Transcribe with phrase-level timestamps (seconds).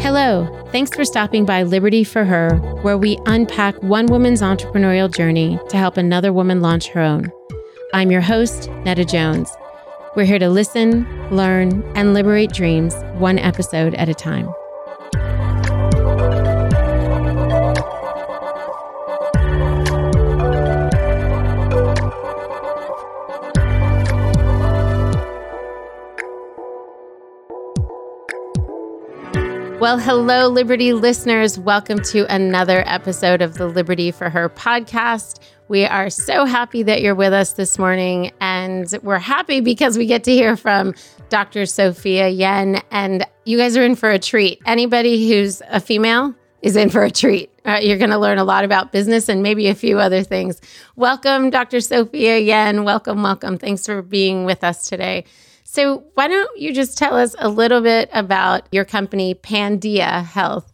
[0.00, 5.58] Hello, thanks for stopping by Liberty for Her, where we unpack one woman's entrepreneurial journey
[5.68, 7.30] to help another woman launch her own.
[7.92, 9.50] I'm your host, Netta Jones.
[10.16, 14.48] We're here to listen, learn, and liberate dreams one episode at a time.
[29.88, 31.58] Well, hello, Liberty listeners.
[31.58, 35.40] Welcome to another episode of the Liberty for Her podcast.
[35.68, 40.04] We are so happy that you're with us this morning, and we're happy because we
[40.04, 40.94] get to hear from
[41.30, 41.64] Dr.
[41.64, 44.60] Sophia Yen, and you guys are in for a treat.
[44.66, 47.50] Anybody who's a female is in for a treat.
[47.64, 50.60] Uh, you're going to learn a lot about business and maybe a few other things.
[50.96, 51.80] Welcome, Dr.
[51.80, 52.84] Sophia Yen.
[52.84, 53.56] Welcome, welcome.
[53.56, 55.24] Thanks for being with us today.
[55.70, 60.72] So, why don't you just tell us a little bit about your company, Pandia Health?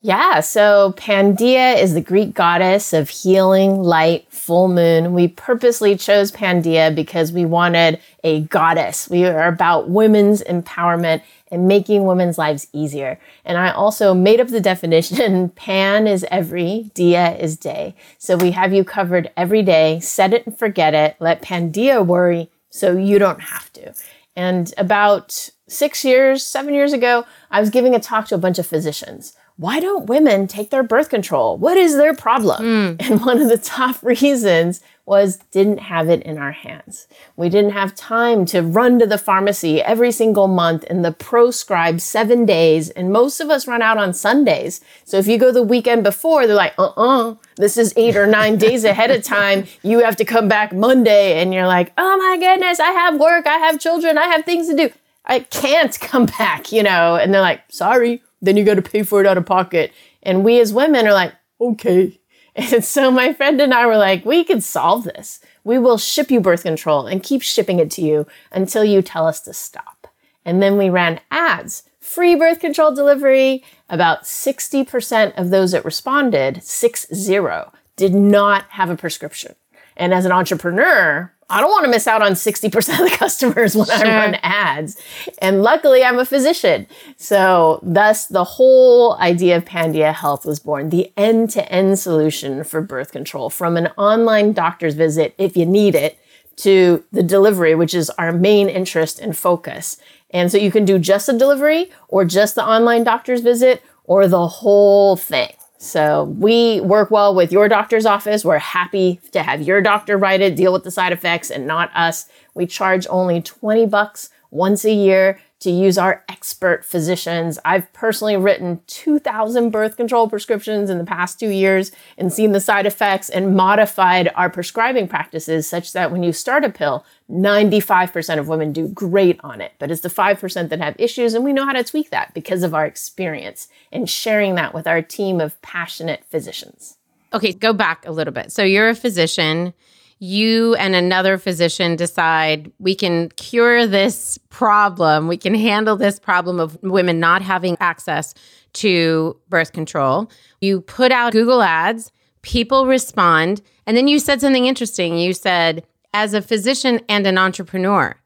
[0.00, 5.14] Yeah, so Pandia is the Greek goddess of healing, light, full moon.
[5.14, 9.10] We purposely chose Pandia because we wanted a goddess.
[9.10, 13.18] We are about women's empowerment and making women's lives easier.
[13.44, 17.96] And I also made up the definition Pan is every, Dia is day.
[18.16, 19.98] So we have you covered every day.
[19.98, 21.16] Set it and forget it.
[21.18, 23.92] Let Pandia worry so you don't have to.
[24.36, 28.58] And about six years, seven years ago, I was giving a talk to a bunch
[28.58, 29.34] of physicians.
[29.58, 31.58] Why don't women take their birth control?
[31.58, 32.62] What is their problem?
[32.62, 32.88] Mm.
[33.10, 37.08] And one of the top reasons was didn't have it in our hands.
[37.34, 42.02] We didn't have time to run to the pharmacy every single month in the proscribed
[42.02, 42.90] seven days.
[42.90, 44.80] And most of us run out on Sundays.
[45.04, 48.16] So if you go the weekend before, they're like, uh uh-uh, uh this is eight
[48.16, 49.66] or nine days ahead of time.
[49.82, 51.42] You have to come back Monday.
[51.42, 54.68] And you're like, oh my goodness, I have work, I have children, I have things
[54.68, 54.90] to do.
[55.24, 57.16] I can't come back, you know?
[57.16, 58.22] And they're like, sorry.
[58.40, 59.92] Then you got to pay for it out of pocket.
[60.22, 62.20] And we as women are like, okay.
[62.54, 65.38] And so my friend and I were like, we can solve this.
[65.62, 69.28] We will ship you birth control and keep shipping it to you until you tell
[69.28, 70.08] us to stop.
[70.44, 73.62] And then we ran ads, free birth control delivery.
[73.88, 79.54] About 60% of those that responded, six zero, did not have a prescription.
[79.96, 83.74] And as an entrepreneur, I don't want to miss out on 60% of the customers
[83.74, 84.06] when sure.
[84.06, 85.00] I run ads.
[85.38, 86.86] And luckily, I'm a physician.
[87.16, 92.64] So, thus, the whole idea of Pandia Health was born the end to end solution
[92.64, 96.18] for birth control from an online doctor's visit, if you need it,
[96.56, 99.96] to the delivery, which is our main interest and focus.
[100.30, 104.28] And so, you can do just a delivery or just the online doctor's visit or
[104.28, 105.52] the whole thing.
[105.78, 108.44] So we work well with your doctor's office.
[108.44, 111.90] We're happy to have your doctor write it, deal with the side effects and not
[111.94, 112.26] us.
[112.54, 117.58] We charge only 20 bucks once a year to use our expert physicians.
[117.64, 122.60] I've personally written 2,000 birth control prescriptions in the past two years and seen the
[122.60, 128.38] side effects and modified our prescribing practices such that when you start a pill, 95%
[128.38, 129.72] of women do great on it.
[129.78, 132.62] But it's the 5% that have issues, and we know how to tweak that because
[132.62, 136.96] of our experience and sharing that with our team of passionate physicians.
[137.32, 138.52] Okay, go back a little bit.
[138.52, 139.74] So you're a physician
[140.18, 146.58] you and another physician decide we can cure this problem, we can handle this problem
[146.58, 148.34] of women not having access
[148.74, 150.30] to birth control.
[150.60, 152.12] You put out Google ads,
[152.42, 155.18] people respond, and then you said something interesting.
[155.18, 158.16] You said, as a physician and an entrepreneur,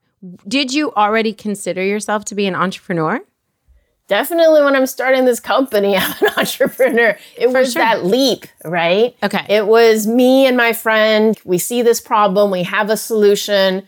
[0.47, 3.21] did you already consider yourself to be an entrepreneur?
[4.09, 7.17] Definitely when I'm starting this company, I'm an entrepreneur.
[7.37, 7.83] It For was sure.
[7.83, 9.17] that leap, right?
[9.23, 9.45] Okay.
[9.49, 11.39] It was me and my friend.
[11.45, 13.87] We see this problem, we have a solution.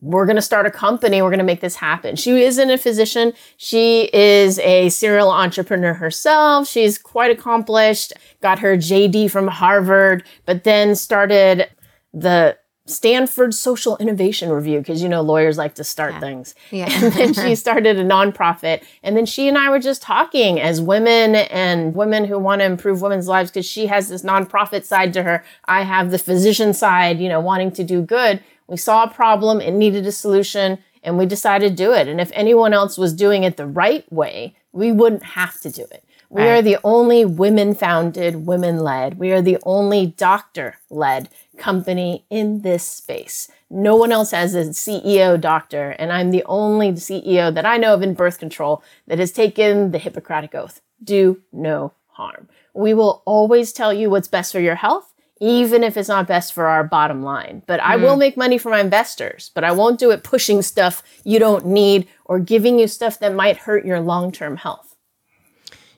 [0.00, 1.22] We're going to start a company.
[1.22, 2.16] We're going to make this happen.
[2.16, 3.32] She isn't a physician.
[3.56, 6.68] She is a serial entrepreneur herself.
[6.68, 8.12] She's quite accomplished,
[8.42, 11.70] got her JD from Harvard, but then started
[12.12, 16.20] the Stanford Social Innovation Review, because you know lawyers like to start yeah.
[16.20, 16.54] things.
[16.70, 16.88] Yeah.
[17.02, 18.82] and then she started a nonprofit.
[19.02, 22.66] And then she and I were just talking as women and women who want to
[22.66, 25.44] improve women's lives because she has this nonprofit side to her.
[25.64, 28.42] I have the physician side, you know, wanting to do good.
[28.66, 32.08] We saw a problem, it needed a solution, and we decided to do it.
[32.08, 35.82] And if anyone else was doing it the right way, we wouldn't have to do
[35.90, 36.04] it
[36.34, 36.48] We Right.
[36.58, 39.20] are the only women founded, women led.
[39.20, 41.28] We are the only doctor led
[41.58, 43.46] company in this space.
[43.70, 47.94] No one else has a CEO doctor, and I'm the only CEO that I know
[47.94, 52.48] of in birth control that has taken the Hippocratic Oath do no harm.
[52.74, 56.52] We will always tell you what's best for your health, even if it's not best
[56.52, 57.62] for our bottom line.
[57.68, 58.20] But I will hmm.
[58.20, 62.08] make money for my investors, but I won't do it pushing stuff you don't need
[62.24, 64.93] or giving you stuff that might hurt your long term health.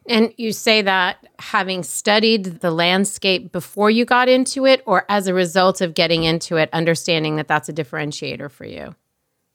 [0.09, 5.27] And you say that having studied the landscape before you got into it, or as
[5.27, 8.95] a result of getting into it, understanding that that's a differentiator for you.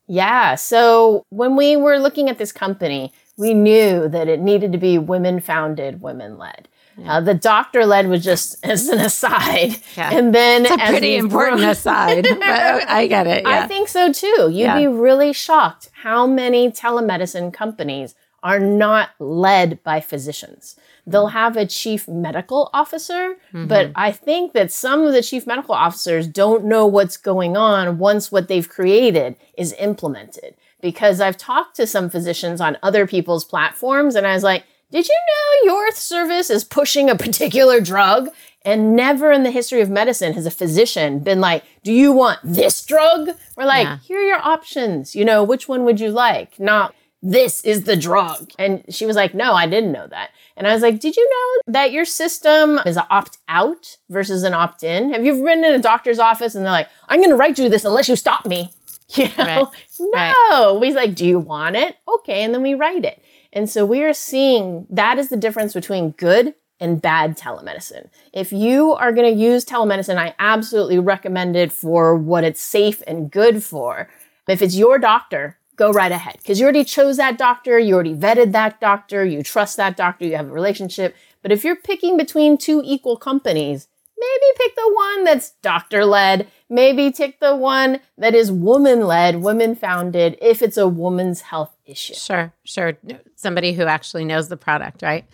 [0.07, 0.56] Yeah.
[0.56, 4.98] So when we were looking at this company, we knew that it needed to be
[4.98, 6.68] women founded, women led.
[7.06, 9.77] Uh, the doctor led was just as an aside.
[9.95, 10.12] Yeah.
[10.13, 13.45] And then It's a pretty important grown- aside, but I get it.
[13.48, 14.50] I think so too.
[14.51, 14.77] You'd Yeah.
[14.77, 20.75] be really shocked how many telemedicine companies are not led by physicians.
[21.05, 21.33] They'll hmm.
[21.33, 23.67] have a chief medical officer, mm-hmm.
[23.67, 27.97] but I think that some of the chief medical officers don't know what's going on
[27.97, 30.55] once what they've created is implemented.
[30.81, 35.07] Because I've talked to some physicians on other people's platforms and I was like, did
[35.07, 38.29] you know your service is pushing a particular drug?
[38.63, 42.39] And never in the history of medicine has a physician been like, Do you want
[42.43, 43.31] this drug?
[43.55, 43.97] We're like, Yeah.
[43.99, 45.15] Here are your options.
[45.15, 46.59] You know, which one would you like?
[46.59, 48.51] Not this is the drug.
[48.57, 50.31] And she was like, No, I didn't know that.
[50.57, 54.44] And I was like, Did you know that your system is an opt out versus
[54.44, 55.13] an opt in?
[55.13, 57.59] Have you ever been in a doctor's office and they're like, I'm going to write
[57.59, 58.71] you this unless you stop me?
[59.13, 59.69] You know?
[60.13, 60.33] Right.
[60.50, 60.79] No.
[60.79, 61.97] We like, Do you want it?
[62.07, 62.44] Okay.
[62.44, 63.21] And then we write it.
[63.51, 68.09] And so we are seeing that is the difference between good and bad telemedicine.
[68.33, 73.03] If you are going to use telemedicine, I absolutely recommend it for what it's safe
[73.06, 74.09] and good for.
[74.47, 78.13] If it's your doctor, go right ahead because you already chose that doctor, you already
[78.13, 81.16] vetted that doctor, you trust that doctor, you have a relationship.
[81.42, 86.48] But if you're picking between two equal companies, maybe pick the one that's doctor led.
[86.69, 91.75] Maybe pick the one that is woman led, women founded, if it's a woman's health
[91.86, 92.13] issue.
[92.13, 92.94] Sure, sure.
[93.36, 95.25] Somebody who actually knows the product, right?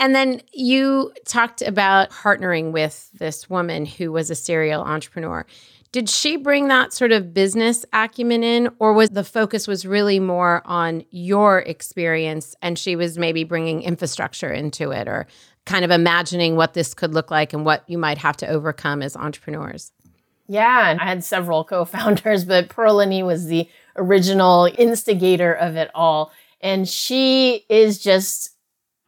[0.00, 5.44] And then you talked about partnering with this woman who was a serial entrepreneur.
[5.92, 10.20] Did she bring that sort of business acumen in or was the focus was really
[10.20, 15.26] more on your experience and she was maybe bringing infrastructure into it or
[15.66, 19.02] kind of imagining what this could look like and what you might have to overcome
[19.02, 19.90] as entrepreneurs?
[20.46, 25.90] Yeah, and I had several co-founders, but Perla Ni was the original instigator of it
[25.94, 26.32] all.
[26.60, 28.50] And she is just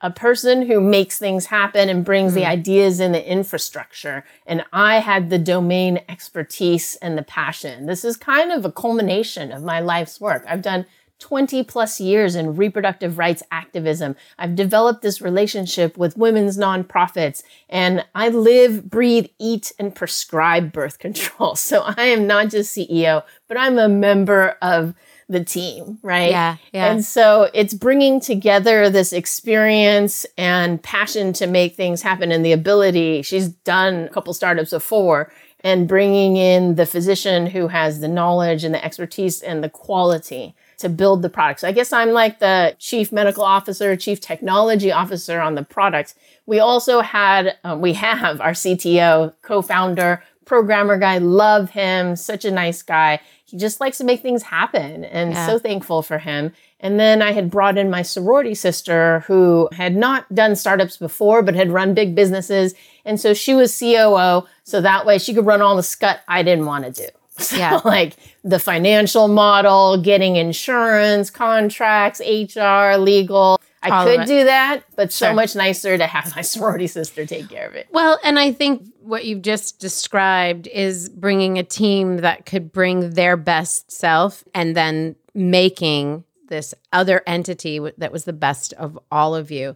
[0.03, 2.49] a person who makes things happen and brings the mm.
[2.49, 4.25] ideas and the infrastructure.
[4.47, 7.87] And I had the domain expertise and the passion.
[7.87, 10.45] This is kind of a culmination of my life's work.
[10.49, 10.87] I've done
[11.21, 14.17] 20 plus years in reproductive rights activism.
[14.41, 20.99] I've developed this relationship with women's nonprofits and I live, breathe, eat, and prescribe birth
[20.99, 21.55] control.
[21.63, 24.95] So I am not just CEO, but I'm a member of
[25.33, 26.31] the team, right?
[26.31, 26.93] Yeah, yeah.
[26.93, 32.53] And so it's bringing together this experience and passion to make things happen and the
[32.53, 33.23] ability.
[33.23, 35.33] She's done a couple startups before
[35.65, 40.55] and bringing in the physician who has the knowledge and the expertise and the quality
[40.79, 41.61] to build the product.
[41.61, 46.15] So I guess I'm like the chief medical officer, chief technology officer on the product.
[46.47, 52.51] We also had, um, we have our CTO, co-founder, programmer guy, love him, such a
[52.51, 53.21] nice guy.
[53.53, 55.47] He just likes to make things happen and Yeah.
[55.47, 56.53] so thankful for him.
[56.81, 61.43] And then I had brought in my sorority sister who had not done startups before,
[61.43, 62.75] but had run big businesses.
[63.05, 64.45] And so she was COO.
[64.65, 67.09] So that way she could run all the scut I didn't want to do.
[67.39, 67.81] So Yeah.
[67.85, 73.61] like the financial model, getting insurance, contracts, HR, legal.
[73.83, 77.67] I could do that, but so much nicer to have my sorority sister take care
[77.67, 77.89] of it.
[77.91, 83.11] Well, and I think what you've just described is bringing a team that could bring
[83.11, 89.35] their best self and then making this other entity that was the best of all
[89.35, 89.75] of you.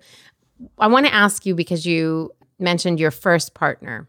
[0.79, 4.07] I want to ask you because you mentioned your first partner.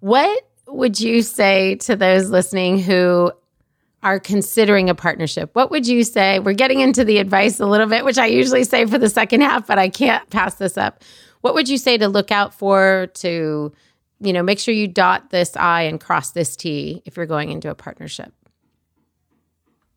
[0.00, 3.32] What would you say to those listening who
[4.04, 5.50] are considering a partnership?
[5.54, 6.38] What would you say?
[6.38, 9.40] We're getting into the advice a little bit, which I usually say for the second
[9.40, 11.02] half, but I can't pass this up.
[11.40, 13.72] What would you say to look out for to,
[14.20, 17.50] you know, make sure you dot this I and cross this T if you're going
[17.50, 18.32] into a partnership?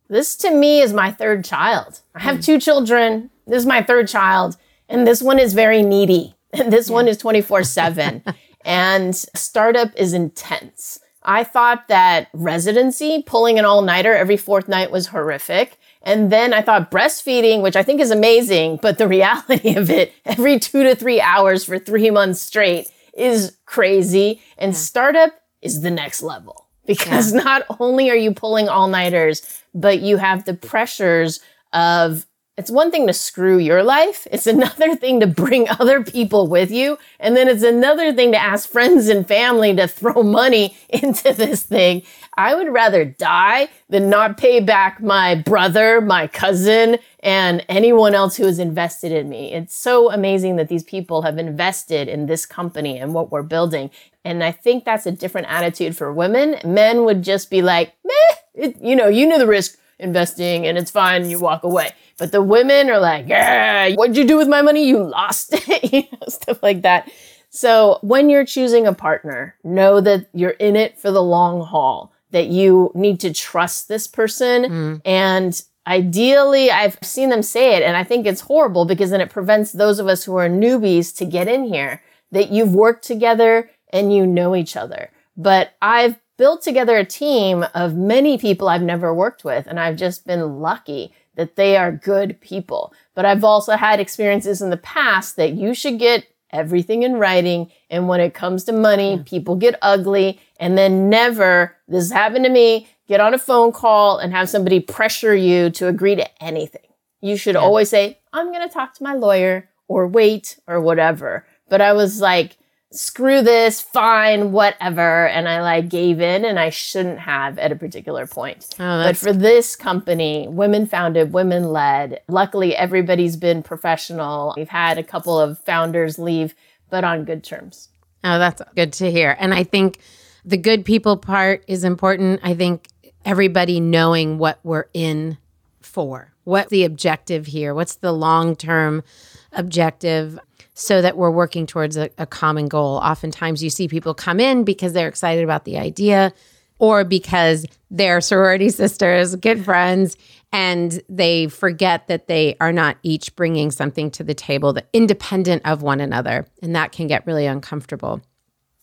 [0.08, 2.00] This to me is my third child.
[2.16, 3.30] I have two children.
[3.46, 4.58] This is my third child.
[4.88, 6.36] And this one is very needy.
[6.54, 8.24] And this one is 24 7.
[8.66, 11.00] And startup is intense.
[11.28, 15.78] I thought that residency, pulling an all nighter every fourth night was horrific.
[16.02, 20.14] And then I thought breastfeeding, which I think is amazing, but the reality of it,
[20.26, 24.42] every two to three hours for three months straight is crazy.
[24.58, 24.80] And yeah.
[24.80, 27.42] startup is the next level because yeah.
[27.44, 31.42] not only are you pulling all nighters, but you have the pressures
[31.74, 32.26] of
[32.58, 34.28] it's one thing to screw your life.
[34.32, 36.98] It's another thing to bring other people with you.
[37.20, 41.62] And then it's another thing to ask friends and family to throw money into this
[41.64, 42.02] thing.
[42.36, 48.38] I would rather die than not pay back my brother, my cousin, and anyone else
[48.38, 49.54] who has invested in me.
[49.54, 53.92] It's so amazing that these people have invested in this company and what we're building.
[54.24, 56.58] And I think that's a different attitude for women.
[56.66, 60.78] Men would just be like, meh, it, you know, you knew the risk investing and
[60.78, 61.92] it's fine, you walk away.
[62.18, 64.88] But the women are like, yeah, what'd you do with my money?
[64.88, 67.12] You lost it, you know, stuff like that.
[67.50, 72.12] So when you're choosing a partner, know that you're in it for the long haul,
[72.32, 74.64] that you need to trust this person.
[74.64, 75.02] Mm.
[75.06, 79.30] And ideally, I've seen them say it, and I think it's horrible because then it
[79.30, 82.02] prevents those of us who are newbies to get in here,
[82.32, 85.10] that you've worked together and you know each other.
[85.38, 89.96] But I've built together a team of many people I've never worked with, and I've
[89.96, 92.94] just been lucky that they are good people.
[93.14, 97.72] But I've also had experiences in the past that you should get everything in writing.
[97.90, 102.46] And when it comes to money, people get ugly and then never, this has happened
[102.46, 106.44] to me, get on a phone call and have somebody pressure you to agree to
[106.44, 106.82] anything.
[107.22, 107.62] You should yeah.
[107.62, 111.46] always say, I'm going to talk to my lawyer or wait or whatever.
[111.70, 112.57] But I was like,
[112.92, 115.28] screw this, fine, whatever.
[115.28, 118.68] And I like gave in and I shouldn't have at a particular point.
[118.80, 124.54] Oh, but for this company, women founded, women led, luckily everybody's been professional.
[124.56, 126.56] We've had a couple of founders leave,
[126.90, 127.90] but on good terms.
[128.24, 129.36] Oh, that's good to hear.
[129.40, 130.00] And I think
[130.46, 132.40] the good people part is important.
[132.44, 132.88] I think
[133.26, 135.38] everybody knowing what we're in
[135.82, 136.34] for.
[136.46, 137.74] What's the objective here?
[137.74, 139.04] What's the long term
[139.52, 140.40] objective?
[140.80, 142.98] So that we're working towards a, a common goal.
[142.98, 146.32] Oftentimes, you see people come in because they're excited about the idea
[146.78, 150.16] or because they're sorority sisters, good friends,
[150.54, 155.64] and they forget that they are not each bringing something to the table that independent
[155.66, 158.22] of one another, and that can get really uncomfortable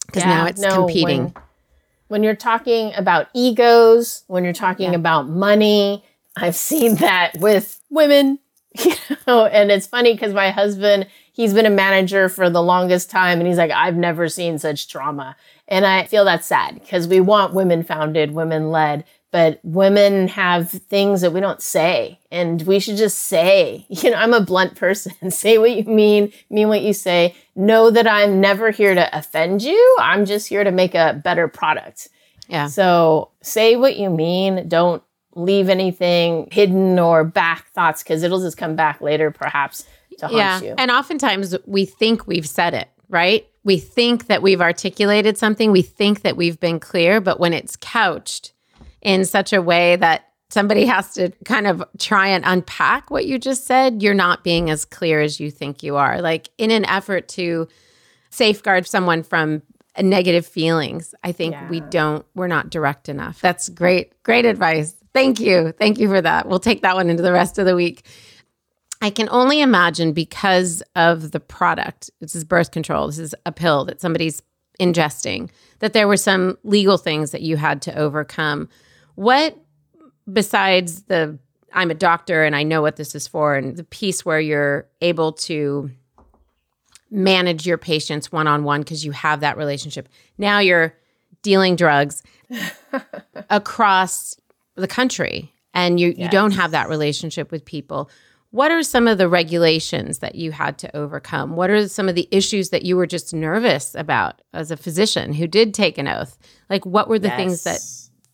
[0.06, 1.22] because yeah, now it's no, competing.
[1.22, 1.34] When,
[2.08, 4.98] when, you're talking about egos, when you're talking yeah.
[4.98, 6.04] about money,
[6.36, 8.40] I've seen that with women,
[8.84, 8.96] you
[9.28, 13.38] know, and it's funny because my husband he's been a manager for the longest time
[13.38, 15.36] and he's like i've never seen such drama
[15.68, 20.70] and i feel that's sad because we want women founded women led but women have
[20.70, 24.76] things that we don't say and we should just say you know i'm a blunt
[24.76, 25.12] person.
[25.30, 27.34] Say what you mean mean what you say.
[27.56, 29.96] Know that i'm never here to offend you.
[30.00, 32.08] I'm just here to make a better product.
[32.48, 32.66] Yeah.
[32.68, 34.68] So say what you mean.
[34.68, 35.02] Don't
[35.34, 39.84] leave anything hidden or back thoughts because it'll just come back later perhaps
[40.18, 40.60] to haunt yeah.
[40.60, 40.74] you.
[40.78, 43.46] And oftentimes we think we've said it, right?
[43.64, 47.76] We think that we've articulated something, we think that we've been clear, but when it's
[47.76, 48.52] couched
[49.00, 53.38] in such a way that somebody has to kind of try and unpack what you
[53.38, 56.20] just said, you're not being as clear as you think you are.
[56.20, 57.68] Like in an effort to
[58.30, 59.62] safeguard someone from
[60.00, 61.68] negative feelings, I think yeah.
[61.68, 63.40] we don't, we're not direct enough.
[63.40, 64.94] That's great, great advice.
[65.12, 65.72] Thank you.
[65.72, 66.48] Thank you for that.
[66.48, 68.04] We'll take that one into the rest of the week.
[69.04, 72.10] I can only imagine because of the product.
[72.20, 73.08] This is birth control.
[73.08, 74.42] This is a pill that somebody's
[74.80, 75.50] ingesting.
[75.80, 78.70] That there were some legal things that you had to overcome.
[79.14, 79.58] What
[80.32, 81.38] besides the
[81.74, 84.88] I'm a doctor and I know what this is for and the piece where you're
[85.02, 85.90] able to
[87.10, 90.08] manage your patients one on one because you have that relationship.
[90.38, 90.96] Now you're
[91.42, 92.22] dealing drugs
[93.50, 94.40] across
[94.76, 96.18] the country and you, yes.
[96.20, 98.08] you don't have that relationship with people.
[98.54, 101.56] What are some of the regulations that you had to overcome?
[101.56, 105.32] What are some of the issues that you were just nervous about as a physician
[105.32, 106.38] who did take an oath?
[106.70, 107.36] Like, what were the yes.
[107.36, 107.80] things that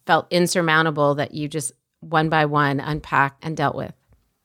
[0.05, 3.95] felt insurmountable that you just one by one unpacked and dealt with?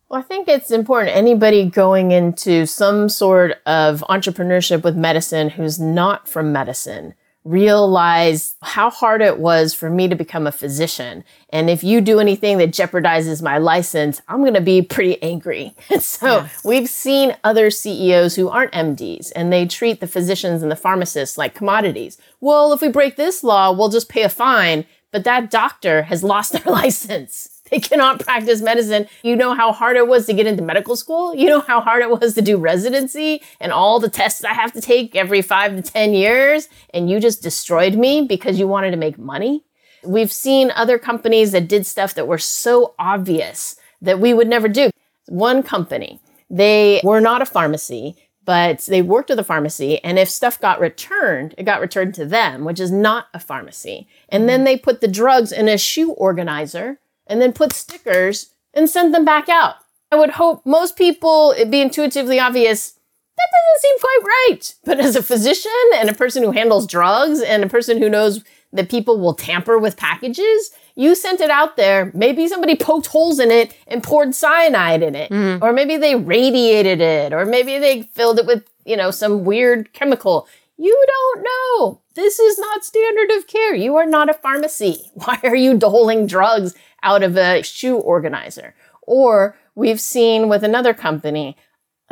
[0.08, 1.14] Well, I think it's important.
[1.14, 8.90] Anybody going into some sort of entrepreneurship with medicine who's not from medicine realize how
[8.90, 11.24] hard it was for me to become a physician.
[11.52, 15.74] And if you do anything that jeopardizes my license, I'm going to be pretty angry.
[15.92, 16.64] And so yes.
[16.66, 21.38] we've seen other CEOs who aren't MDs and they treat the physicians and the pharmacists
[21.38, 22.18] like commodities.
[22.42, 24.86] Well, if we break this law, we'll just pay a fine.
[25.12, 27.55] But that doctor has lost their license.
[27.72, 29.08] They cannot practice medicine.
[29.24, 31.34] You know how hard it was to get into medical school?
[31.34, 34.72] You know how hard it was to do residency and all the tests I have
[34.74, 36.70] to take every five to 10 years?
[36.94, 39.64] And you just destroyed me because you wanted to make money?
[40.04, 44.68] We've seen other companies that did stuff that were so obvious that we would never
[44.68, 44.92] do.
[45.28, 46.20] One company,
[46.52, 50.04] they were not a pharmacy, but they worked with a pharmacy.
[50.04, 54.08] And if stuff got returned, it got returned to them, which is not a pharmacy.
[54.30, 54.66] And then mm.
[54.66, 59.26] they put the drugs in a shoe organizer and then put stickers and sent them
[59.26, 59.76] back out.
[60.12, 62.96] I would hope most people, it'd be intuitively obvious
[63.38, 64.76] that doesn't seem quite right.
[64.86, 68.44] But as a physician and a person who handles drugs and a person who knows
[68.72, 72.12] that people will tamper with packages, you sent it out there.
[72.14, 75.32] Maybe somebody poked holes in it and poured cyanide in it.
[75.32, 75.62] Mm.
[75.62, 77.34] Or maybe they radiated it.
[77.34, 80.48] Or maybe they filled it with, you know, some weird chemical.
[80.78, 82.02] You don't know.
[82.16, 83.74] This is not standard of care.
[83.74, 85.12] You are not a pharmacy.
[85.14, 88.76] Why are you doling drugs out of a shoe organizer?
[89.04, 91.56] Or we've seen with another company,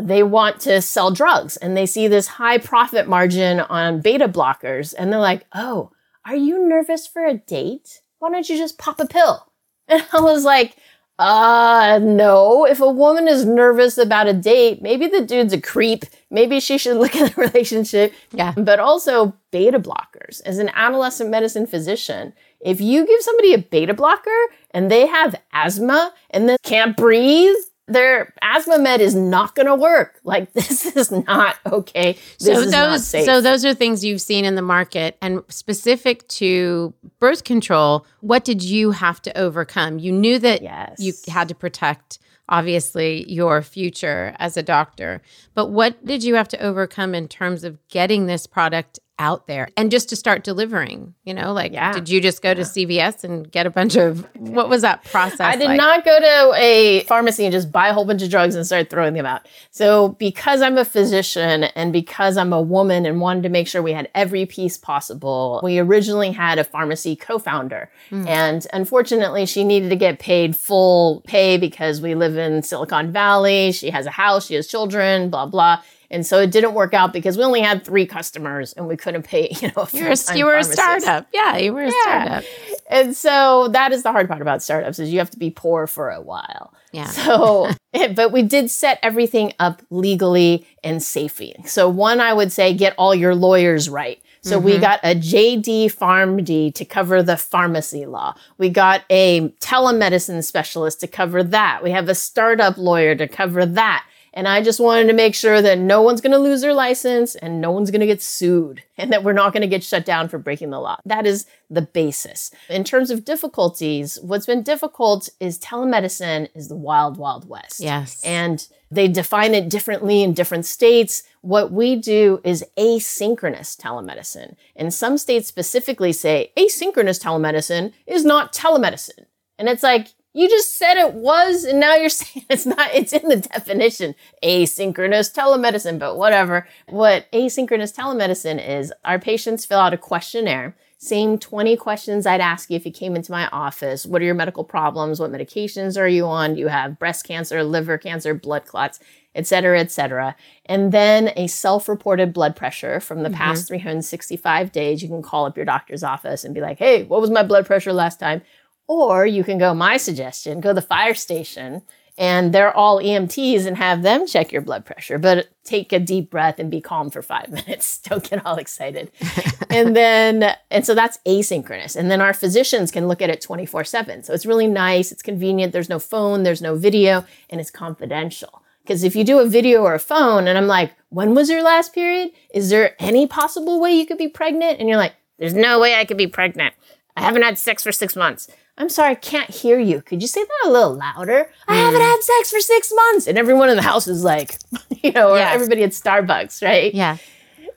[0.01, 4.93] they want to sell drugs and they see this high profit margin on beta blockers
[4.97, 5.91] and they're like, oh,
[6.25, 8.01] are you nervous for a date?
[8.19, 9.49] Why don't you just pop a pill?
[9.89, 10.77] And I was like,
[11.19, 12.65] uh, no.
[12.65, 16.05] If a woman is nervous about a date, maybe the dude's a creep.
[16.31, 18.13] Maybe she should look at the relationship.
[18.31, 18.53] Yeah.
[18.57, 20.41] But also beta blockers.
[20.45, 24.31] As an adolescent medicine physician, if you give somebody a beta blocker
[24.71, 27.55] and they have asthma and then can't breathe,
[27.87, 30.19] their asthma med is not going to work.
[30.23, 32.17] Like this is not okay.
[32.39, 36.93] This so those so those are things you've seen in the market and specific to
[37.19, 39.99] birth control, what did you have to overcome?
[39.99, 40.99] You knew that yes.
[40.99, 45.21] you had to protect obviously your future as a doctor.
[45.53, 49.69] But what did you have to overcome in terms of getting this product out there
[49.77, 51.93] and just to start delivering you know like yeah.
[51.93, 52.55] did you just go yeah.
[52.55, 55.77] to cvs and get a bunch of what was that process i did like?
[55.77, 58.89] not go to a pharmacy and just buy a whole bunch of drugs and start
[58.89, 63.43] throwing them out so because i'm a physician and because i'm a woman and wanted
[63.43, 68.27] to make sure we had every piece possible we originally had a pharmacy co-founder mm.
[68.27, 73.71] and unfortunately she needed to get paid full pay because we live in silicon valley
[73.71, 75.79] she has a house she has children blah blah
[76.13, 79.23] and so it didn't work out because we only had three customers and we couldn't
[79.23, 81.27] pay, you know, You're a, you were a startup.
[81.33, 81.91] Yeah, you were a yeah.
[82.01, 82.43] startup.
[82.87, 85.87] And so that is the hard part about startups is you have to be poor
[85.87, 86.73] for a while.
[86.91, 87.07] Yeah.
[87.07, 87.71] So,
[88.15, 91.55] but we did set everything up legally and safely.
[91.65, 94.21] So one, I would say, get all your lawyers right.
[94.41, 94.65] So mm-hmm.
[94.65, 98.35] we got a JD PharmD to cover the pharmacy law.
[98.57, 101.81] We got a telemedicine specialist to cover that.
[101.81, 104.05] We have a startup lawyer to cover that.
[104.33, 107.35] And I just wanted to make sure that no one's going to lose their license
[107.35, 110.05] and no one's going to get sued and that we're not going to get shut
[110.05, 110.97] down for breaking the law.
[111.05, 112.51] That is the basis.
[112.69, 117.79] In terms of difficulties, what's been difficult is telemedicine is the wild, wild west.
[117.79, 118.21] Yes.
[118.23, 121.23] And they define it differently in different states.
[121.41, 124.55] What we do is asynchronous telemedicine.
[124.75, 129.25] And some states specifically say asynchronous telemedicine is not telemedicine.
[129.57, 132.93] And it's like, you just said it was, and now you're saying it's not.
[132.93, 136.67] It's in the definition asynchronous telemedicine, but whatever.
[136.89, 140.75] What asynchronous telemedicine is, our patients fill out a questionnaire.
[141.03, 144.05] Same 20 questions I'd ask you if you came into my office.
[144.05, 145.19] What are your medical problems?
[145.19, 146.53] What medications are you on?
[146.53, 149.01] Do you have breast cancer, liver cancer, blood clots,
[149.35, 150.33] et cetera, et cetera?
[150.65, 153.37] And then a self reported blood pressure from the mm-hmm.
[153.37, 155.03] past 365 days.
[155.03, 157.65] You can call up your doctor's office and be like, hey, what was my blood
[157.65, 158.41] pressure last time?
[158.87, 161.83] Or you can go, my suggestion, go to the fire station
[162.17, 165.17] and they're all EMTs and have them check your blood pressure.
[165.17, 167.99] But take a deep breath and be calm for five minutes.
[167.99, 169.11] Don't get all excited.
[169.69, 171.95] and then, and so that's asynchronous.
[171.95, 174.23] And then our physicians can look at it 24 7.
[174.23, 175.11] So it's really nice.
[175.11, 175.73] It's convenient.
[175.73, 178.61] There's no phone, there's no video, and it's confidential.
[178.83, 181.63] Because if you do a video or a phone and I'm like, when was your
[181.63, 182.31] last period?
[182.53, 184.79] Is there any possible way you could be pregnant?
[184.79, 186.75] And you're like, there's no way I could be pregnant.
[187.15, 188.49] I haven't had sex for six months.
[188.77, 190.01] I'm sorry, I can't hear you.
[190.01, 191.51] Could you say that a little louder?
[191.67, 191.73] Mm.
[191.73, 193.27] I haven't had sex for six months.
[193.27, 194.57] And everyone in the house is like,
[195.03, 195.53] you know, yes.
[195.53, 196.93] everybody at Starbucks, right?
[196.93, 197.17] Yeah.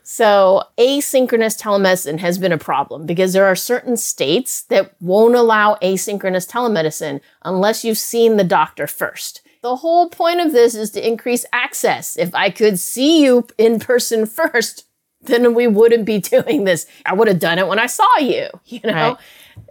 [0.09, 5.75] So asynchronous telemedicine has been a problem because there are certain states that won't allow
[5.83, 9.41] asynchronous telemedicine unless you've seen the doctor first.
[9.61, 12.15] The whole point of this is to increase access.
[12.15, 14.85] If I could see you in person first,
[15.21, 16.87] then we wouldn't be doing this.
[17.05, 18.93] I would have done it when I saw you, you know?
[18.93, 19.17] Right.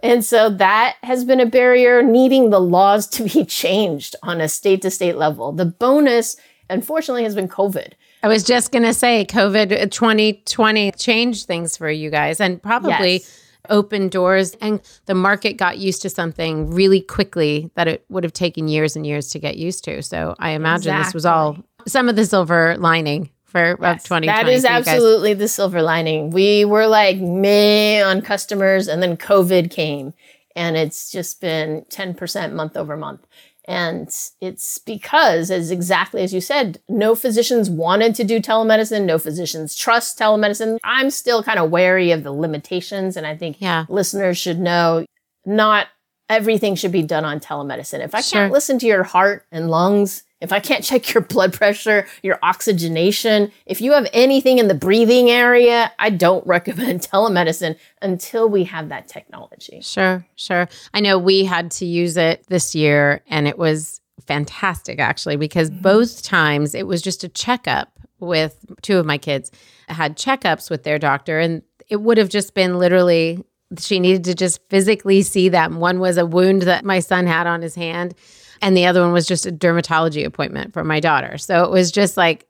[0.03, 4.47] And so that has been a barrier needing the laws to be changed on a
[4.47, 5.51] state to state level.
[5.51, 6.37] The bonus,
[6.69, 7.93] unfortunately, has been COVID.
[8.23, 12.61] I was just going to say COVID uh, 2020 changed things for you guys and
[12.61, 13.45] probably yes.
[13.69, 14.55] opened doors.
[14.59, 18.95] And the market got used to something really quickly that it would have taken years
[18.95, 20.01] and years to get used to.
[20.01, 21.03] So I imagine exactly.
[21.03, 24.27] this was all some of the silver lining for yes, of 2020.
[24.27, 26.29] That is absolutely the silver lining.
[26.29, 30.13] We were like meh on customers and then COVID came
[30.55, 33.21] and it's just been 10% month over month.
[33.69, 34.07] And
[34.39, 39.75] it's because, as exactly as you said, no physicians wanted to do telemedicine, no physicians
[39.75, 40.77] trust telemedicine.
[40.85, 43.17] I'm still kind of wary of the limitations.
[43.17, 43.85] And I think Yeah.
[43.89, 45.05] listeners should know
[45.45, 45.87] not
[46.29, 47.99] everything should be done on telemedicine.
[48.03, 48.41] If I Sure.
[48.41, 52.39] can't listen to your heart and lungs, if I can't check your blood pressure, your
[52.43, 58.63] oxygenation, if you have anything in the breathing area, I don't recommend telemedicine until we
[58.65, 59.81] have that technology.
[59.81, 60.67] Sure, sure.
[60.93, 65.69] I know we had to use it this year and it was fantastic actually because
[65.69, 65.81] mm-hmm.
[65.81, 69.51] both times it was just a checkup with two of my kids
[69.87, 73.41] had checkups with their doctor and it would have just been literally
[73.77, 75.79] she needed to just physically see them.
[75.79, 78.15] One was a wound that my son had on his hand
[78.61, 81.37] and the other one was just a dermatology appointment for my daughter.
[81.37, 82.47] So it was just like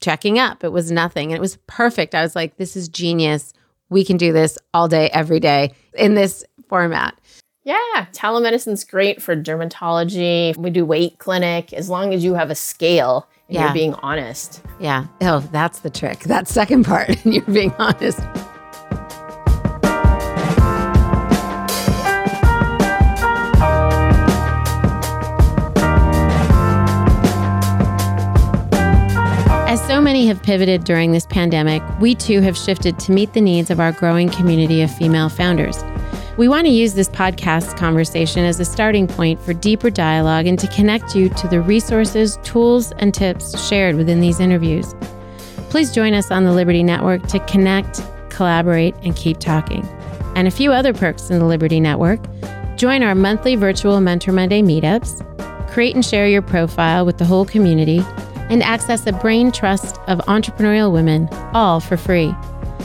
[0.00, 0.62] checking up.
[0.64, 2.14] It was nothing and it was perfect.
[2.14, 3.52] I was like this is genius.
[3.90, 7.18] We can do this all day every day in this format.
[7.64, 10.56] Yeah, telemedicine's great for dermatology.
[10.56, 13.64] We do weight clinic as long as you have a scale and Yeah.
[13.64, 14.62] you're being honest.
[14.80, 15.06] Yeah.
[15.20, 16.20] Oh, that's the trick.
[16.20, 17.08] That second part.
[17.24, 18.20] And you're being honest.
[30.08, 33.78] Many have pivoted during this pandemic, we too have shifted to meet the needs of
[33.78, 35.84] our growing community of female founders.
[36.38, 40.58] We want to use this podcast conversation as a starting point for deeper dialogue and
[40.60, 44.94] to connect you to the resources, tools, and tips shared within these interviews.
[45.68, 49.86] Please join us on the Liberty Network to connect, collaborate, and keep talking.
[50.36, 52.20] And a few other perks in the Liberty Network
[52.76, 55.22] join our monthly virtual Mentor Monday meetups,
[55.70, 58.02] create and share your profile with the whole community,
[58.50, 62.34] and access a brain trust of entrepreneurial women, all for free.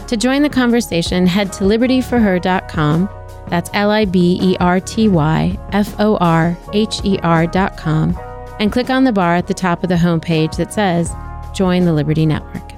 [0.08, 3.10] To join the conversation, head to libertyforher.com.
[3.48, 8.18] That's L I B E R T Y F O R H E R.com.
[8.60, 11.14] And click on the bar at the top of the homepage that says
[11.54, 12.73] Join the Liberty Network.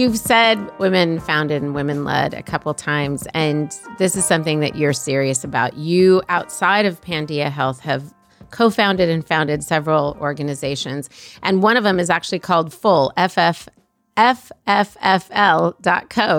[0.00, 4.74] You've said women founded and women led a couple times, and this is something that
[4.74, 5.76] you're serious about.
[5.76, 8.14] You, outside of Pandia Health, have
[8.50, 11.10] co-founded and founded several organizations,
[11.42, 13.68] and one of them is actually called Full FF
[14.16, 15.64] FFFL.co,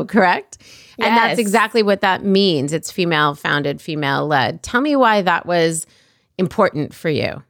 [0.05, 0.57] correct?
[0.99, 2.73] And that's exactly what that means.
[2.73, 4.61] It's female founded, female led.
[4.61, 5.87] Tell me why that was
[6.37, 7.41] important for you.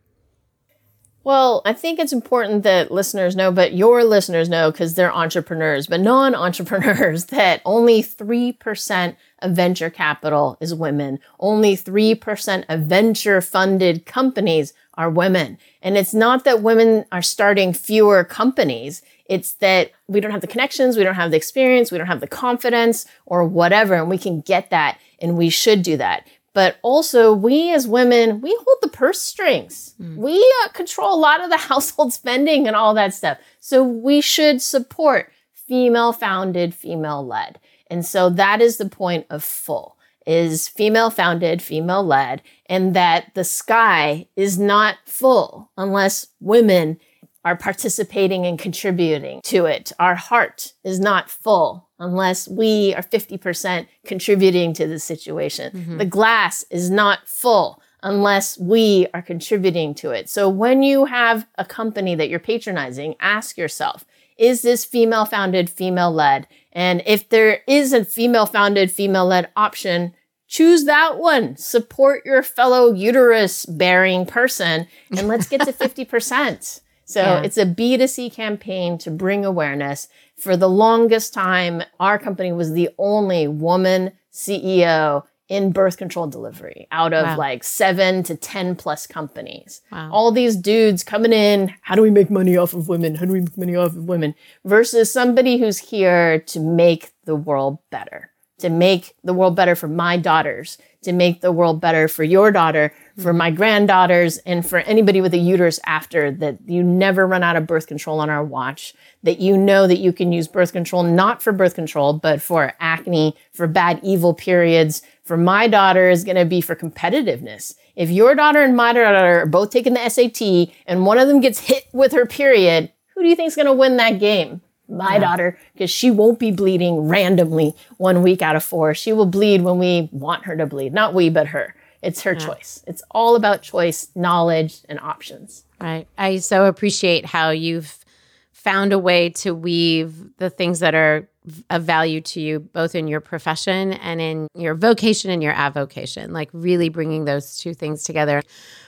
[1.23, 5.85] Well, I think it's important that listeners know, but your listeners know because they're entrepreneurs,
[5.85, 11.19] but non entrepreneurs, that only 3% of venture capital is women.
[11.39, 15.59] Only 3% of venture funded companies are women.
[15.83, 19.03] And it's not that women are starting fewer companies.
[19.25, 22.19] It's that we don't have the connections, we don't have the experience, we don't have
[22.19, 23.93] the confidence or whatever.
[23.93, 26.27] And we can get that and we should do that.
[26.53, 29.95] But also, we as women, we hold the purse strings.
[30.17, 33.37] We uh, control a lot of the household spending and all that stuff.
[33.59, 37.59] So we should support female founded, female led.
[37.89, 43.33] And so that is the point of full is female founded, female led, and that
[43.33, 46.99] the sky is not full unless women
[47.43, 49.91] are participating and contributing to it.
[49.97, 55.71] Our heart is not full unless we are 50% contributing to the situation.
[55.71, 55.97] Mm-hmm.
[55.99, 60.27] The glass is not full unless we are contributing to it.
[60.27, 64.03] So when you have a company that you're patronizing, ask yourself,
[64.37, 66.47] is this female founded, female led?
[66.73, 70.13] And if there is a female founded, female led option,
[70.47, 71.55] choose that one.
[71.57, 76.81] Support your fellow uterus bearing person and let's get to 50%.
[77.05, 77.43] So Yeah.
[77.43, 80.07] it's a B2C campaign to bring awareness.
[80.41, 86.87] For the longest time, our company was the only woman CEO in birth control delivery
[86.91, 87.37] out of Wow.
[87.37, 89.81] like seven to 10 plus companies.
[89.91, 90.09] Wow.
[90.11, 93.13] All these dudes coming in, how do we make money off of women?
[93.15, 94.33] How do we make money off of women?
[94.65, 99.89] Versus somebody who's here to make the world better, to make the world better for
[99.89, 104.79] my daughters, to make the world better for your daughter, for my granddaughters, and for
[104.79, 108.43] anybody with a uterus after that you never run out of birth control on our
[108.43, 108.93] watch,
[109.23, 112.73] that you know that you can use birth control not for birth control, but for
[112.79, 115.01] acne, for bad, evil periods.
[115.23, 117.75] For my daughter is going to be for competitiveness.
[117.95, 121.39] If your daughter and my daughter are both taking the SAT and one of them
[121.39, 124.61] gets hit with her period, who do you think is going to win that game?
[124.89, 128.93] My daughter, because she won't be bleeding randomly one week out of four.
[128.93, 130.93] She will bleed when we want her to bleed.
[130.93, 131.75] Not we, but her.
[132.01, 132.83] It's her choice.
[132.87, 135.65] It's all about choice, knowledge, and options.
[135.79, 136.07] Right.
[136.17, 138.03] I so appreciate how you've
[138.51, 141.27] found a way to weave the things that are
[141.71, 146.31] of value to you both in your profession and in your vocation and your avocation
[146.31, 148.43] like really bringing those two things together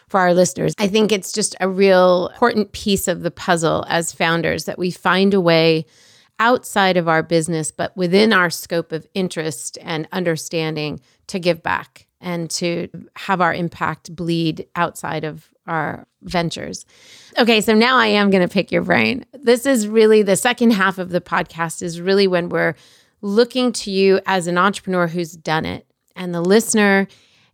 [0.08, 4.14] for our listeners i think it's just a real important piece of the puzzle as
[4.14, 5.84] founders that we find a way
[6.38, 12.06] outside of our business but within our scope of interest and understanding to give back
[12.24, 16.86] and to have our impact bleed outside of our ventures.
[17.38, 19.26] Okay, so now I am going to pick your brain.
[19.34, 22.76] This is really the second half of the podcast, is really when we're
[23.22, 25.86] looking to you as an entrepreneur who's done it.
[26.16, 27.08] And the listener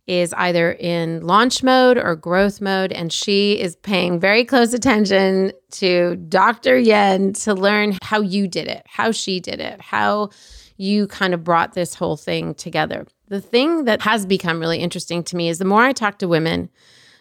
[0.07, 5.51] is either in launch mode or growth mode, and she is paying very close attention
[5.71, 6.79] to Dr.
[6.79, 10.29] Yen to learn how you did it, how she did it, how
[10.77, 13.05] you kind of brought this whole thing together.
[13.29, 16.27] The thing that has become really interesting to me is the more I talk to
[16.27, 16.69] women,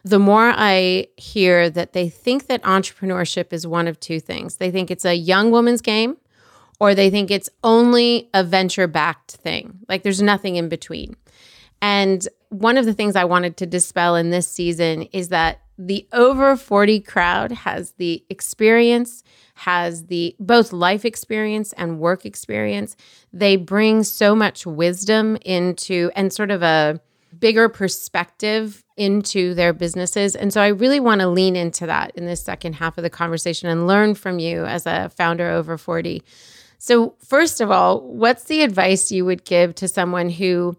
[0.04, 4.56] the more I hear that they think that entrepreneurship is one of two things.
[4.56, 6.16] They think it's a young woman's game,
[6.80, 9.80] or they think it's only a venture backed thing.
[9.88, 11.16] Like there's nothing in between.
[11.82, 16.08] And one of the things I wanted to dispel in this season is that the
[16.12, 19.22] over 40 crowd has the experience,
[19.58, 22.96] has the both life experience and work experience.
[23.32, 27.00] They bring so much wisdom into and sort of a
[27.38, 30.34] bigger perspective into their businesses.
[30.36, 33.10] And so I really want to lean into that in this second half of the
[33.10, 36.22] conversation and learn from you as a founder over 40.
[36.78, 40.76] So, first of all, what's the advice you would give to someone who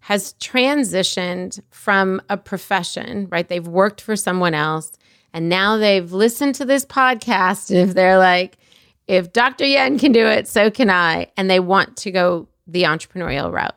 [0.00, 3.46] has transitioned from a profession, right?
[3.46, 4.92] They've worked for someone else
[5.32, 7.70] and now they've listened to this podcast.
[7.70, 8.58] And if they're like,
[9.06, 9.64] if Dr.
[9.64, 11.28] Yen can do it, so can I.
[11.36, 13.76] And they want to go the entrepreneurial route.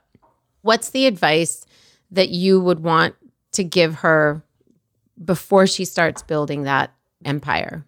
[0.62, 1.66] What's the advice
[2.12, 3.16] that you would want
[3.54, 4.44] to give her
[5.24, 6.92] before she starts building that
[7.24, 7.86] empire?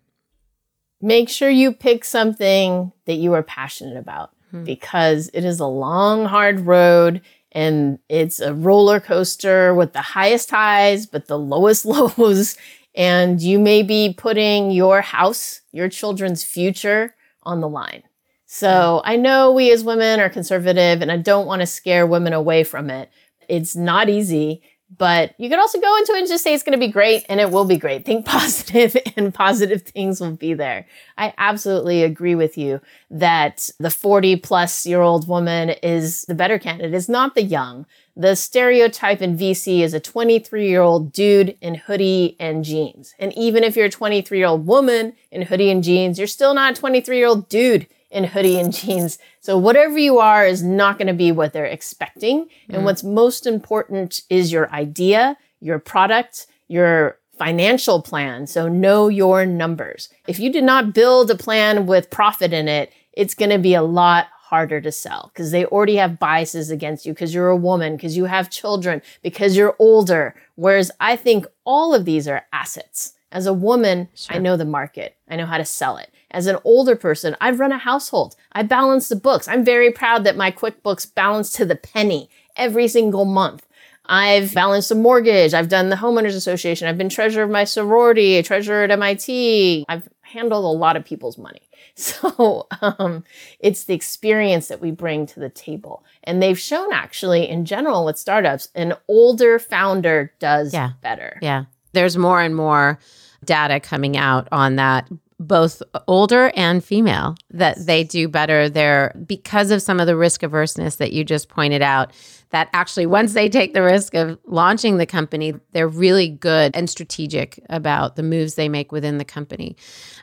[1.02, 4.64] Make sure you pick something that you are passionate about hmm.
[4.64, 10.50] because it is a long, hard road and it's a roller coaster with the highest
[10.50, 11.86] highs, but the lowest
[12.18, 12.58] lows.
[12.98, 18.04] And you may be putting your house, your children's future on the line.
[18.48, 22.34] So I know we as women are conservative and I don't want to scare women
[22.34, 23.10] away from it.
[23.48, 24.64] It's not easy,
[24.96, 27.26] but you can also go into it and just say it's going to be great
[27.28, 28.06] and it will be great.
[28.06, 30.86] Think positive and positive things will be there.
[31.18, 32.80] I absolutely agree with you
[33.12, 36.94] that the 40 plus year old woman is the better candidate.
[36.94, 37.86] It's not the young.
[38.16, 43.14] The stereotype in VC is a 23 year old dude in hoodie and jeans.
[43.20, 46.54] And even if you're a 23 year old woman in hoodie and jeans, you're still
[46.54, 49.18] not a 23 year old dude in hoodie and jeans.
[49.42, 52.46] So whatever you are is not going to be what they're expecting.
[52.46, 52.76] Mm.
[52.76, 58.48] And what's most important is your idea, your product, your financial plan.
[58.48, 60.10] So know your numbers.
[60.28, 63.74] If you did not build a plan with profit in it, it's going to be
[63.74, 67.56] a lot harder to sell because they already have biases against you because you're a
[67.56, 70.36] woman, because you have children, because you're older.
[70.56, 73.14] Whereas I think all of these are assets.
[73.32, 74.36] As a woman, sure.
[74.36, 75.18] I know the market.
[75.30, 76.12] I know how to sell it.
[76.32, 78.36] As an older person, I've run a household.
[78.52, 79.48] I balance the books.
[79.48, 83.66] I'm very proud that my QuickBooks balance to the penny every single month.
[84.06, 85.54] I've balanced a mortgage.
[85.54, 86.88] I've done the homeowners association.
[86.88, 89.86] I've been treasurer of my sorority, treasurer at MIT.
[89.90, 91.62] I've handled a lot of people's money.
[92.00, 93.24] So um,
[93.60, 96.06] it's the experience that we bring to the table.
[96.24, 100.92] And they've shown actually in general with startups, an older founder does yeah.
[101.02, 101.40] better.
[101.42, 101.66] Yeah.
[101.94, 103.00] There's more and more
[103.46, 109.70] data coming out on that both older and female that they do better there because
[109.70, 112.12] of some of the risk averseness that you just pointed out
[112.50, 116.90] that actually once they take the risk of launching the company they're really good and
[116.90, 119.76] strategic about the moves they make within the company.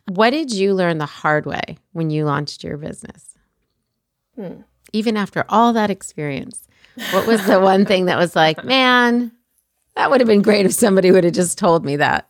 [0.08, 3.34] What did you learn the hard way when you launched your business?
[4.36, 4.62] Hmm.
[4.92, 6.66] even after all that experience
[7.12, 9.30] what was the one thing that was like man
[9.96, 12.28] that would have been great if somebody would have just told me that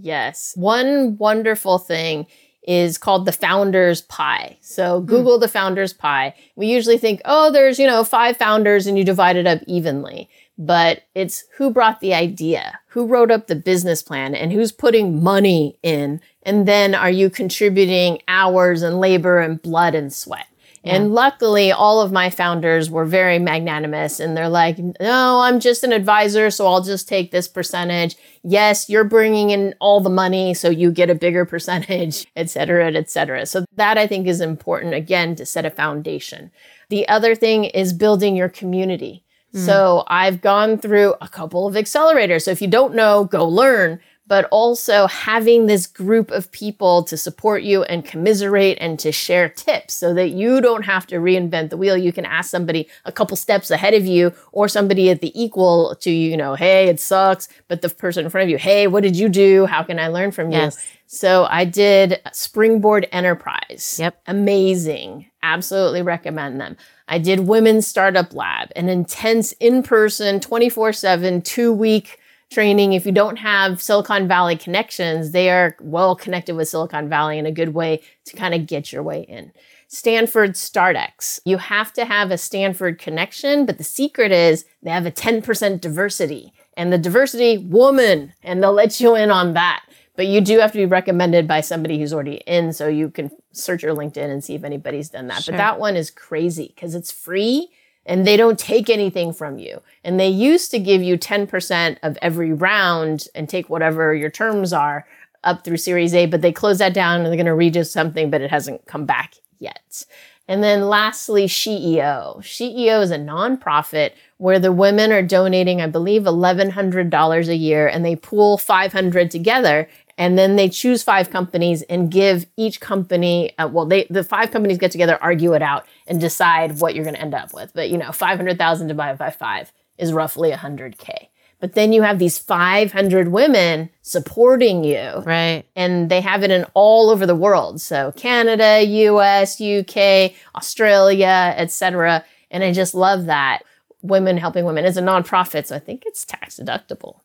[0.00, 0.54] Yes.
[0.56, 2.26] One wonderful thing
[2.66, 4.56] is called the founder's pie.
[4.60, 5.06] So hmm.
[5.06, 5.42] Google mm.
[5.42, 6.34] the founder's pie.
[6.56, 10.28] We usually think, oh, there's, you know, five founders and you divide it up evenly.
[10.56, 15.22] But it's who brought the idea, who wrote up the business plan, and who's putting
[15.22, 16.20] money in.
[16.44, 20.46] And then are you contributing hours and labor and blood and sweat?
[20.84, 25.82] And luckily, all of my founders were very magnanimous and they're like, no, I'm just
[25.82, 28.16] an advisor, so I'll just take this percentage.
[28.42, 32.92] Yes, you're bringing in all the money, so you get a bigger percentage, et cetera,
[32.92, 33.46] et cetera.
[33.46, 36.50] So that I think is important, again, to set a foundation.
[36.90, 39.24] The other thing is building your community.
[39.54, 39.66] Mm.
[39.66, 42.42] So I've gone through a couple of accelerators.
[42.42, 44.00] So if you don't know, go learn.
[44.26, 49.48] But also having this group of people to support you and commiserate and to share
[49.48, 51.96] tips so that you don't have to reinvent the wheel.
[51.96, 55.94] You can ask somebody a couple steps ahead of you or somebody at the equal
[56.00, 57.48] to you, you know, hey, it sucks.
[57.68, 59.66] But the person in front of you, hey, what did you do?
[59.66, 60.70] How can I learn from you?
[61.06, 63.98] So I did Springboard Enterprise.
[64.00, 64.22] Yep.
[64.26, 65.26] Amazing.
[65.42, 66.78] Absolutely recommend them.
[67.06, 72.18] I did Women's Startup Lab, an intense in person, 24 7, two week
[72.50, 72.92] training.
[72.92, 77.46] If you don't have Silicon Valley connections, they are well connected with Silicon Valley in
[77.46, 79.52] a good way to kind of get your way in.
[79.88, 81.40] Stanford StartX.
[81.44, 85.80] You have to have a Stanford connection, but the secret is they have a 10%
[85.80, 89.84] diversity and the diversity woman, and they'll let you in on that.
[90.16, 93.30] But you do have to be recommended by somebody who's already in, so you can
[93.52, 95.42] search your LinkedIn and see if anybody's done that.
[95.42, 95.52] Sure.
[95.52, 97.70] But that one is crazy because it's free
[98.06, 99.80] and they don't take anything from you.
[100.02, 104.72] And they used to give you 10% of every round and take whatever your terms
[104.72, 105.06] are
[105.42, 108.30] up through Series A, but they closed that down and they're going to redo something,
[108.30, 110.04] but it hasn't come back yet.
[110.46, 112.38] And then lastly, SheEO.
[112.38, 118.04] SheEO is a nonprofit where the women are donating, I believe, $1,100 a year and
[118.04, 123.68] they pool 500 together and then they choose five companies and give each company uh,
[123.68, 127.16] well they the five companies get together argue it out and decide what you're going
[127.16, 127.72] to end up with.
[127.74, 131.28] But you know 500000 divided by 5 is roughly 100k
[131.60, 135.22] but then you have these 500 women supporting you.
[135.24, 135.64] Right.
[135.74, 137.80] and they have it in all over the world.
[137.80, 143.62] So canada us uk australia etc and i just love that
[144.02, 144.84] women helping women.
[144.84, 147.20] It's a nonprofit so i think it's tax deductible.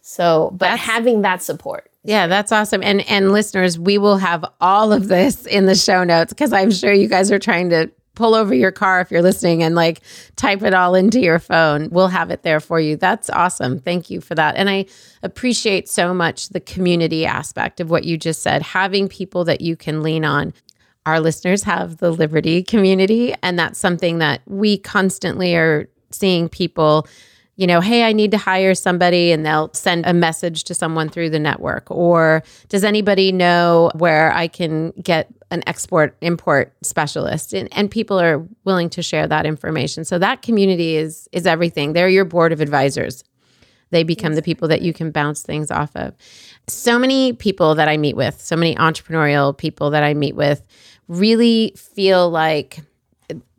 [0.00, 2.82] So but That's- having that support Yeah, that's awesome.
[2.82, 6.70] And and listeners, we will have all of this in the show notes because I'm
[6.70, 10.00] sure you guys are trying to pull over your car if you're listening and like
[10.36, 11.88] type it all into your phone.
[11.90, 12.96] We'll have it there for you.
[12.96, 13.80] That's awesome.
[13.80, 14.56] Thank you for that.
[14.56, 14.86] And I
[15.22, 19.74] appreciate so much the community aspect of what you just said, having people that you
[19.74, 20.52] can lean on.
[21.06, 27.06] Our listeners have the Liberty community, and that's something that we constantly are seeing people
[27.56, 31.08] you know, hey, I need to hire somebody, and they'll send a message to someone
[31.08, 31.88] through the network.
[31.90, 37.52] Or does anybody know where I can get an export import specialist?
[37.52, 40.04] And, and people are willing to share that information.
[40.04, 41.92] So that community is is everything.
[41.92, 43.22] They're your board of advisors.
[43.90, 46.14] They become the people that you can bounce things off of.
[46.66, 50.66] So many people that I meet with, so many entrepreneurial people that I meet with,
[51.06, 52.80] really feel like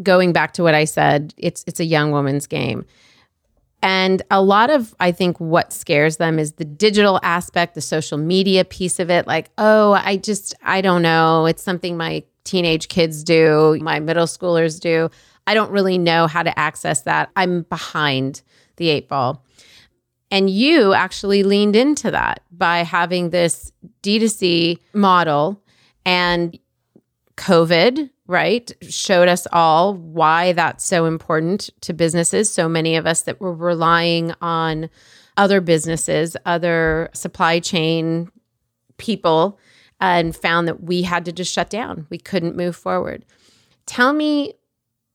[0.03, 2.85] going back to what I said, it's it's a young woman's game.
[3.81, 8.17] And a lot of, I think, what scares them is the digital aspect, the social
[8.17, 9.27] media piece of it.
[9.27, 11.45] Like, oh, I just, I don't know.
[11.45, 15.09] It's something my teenage kids do, my middle schoolers do.
[15.47, 17.29] I don't really know how to access that.
[17.35, 18.41] I'm behind
[18.77, 19.45] the eight ball.
[20.31, 25.61] And you actually leaned into that by having this D2C model
[26.05, 26.57] and
[27.37, 32.51] COVID, right, showed us all why that's so important to businesses.
[32.51, 34.89] So many of us that were relying on
[35.37, 38.31] other businesses, other supply chain
[38.97, 39.59] people,
[39.99, 42.07] and found that we had to just shut down.
[42.09, 43.25] We couldn't move forward.
[43.85, 44.53] Tell me,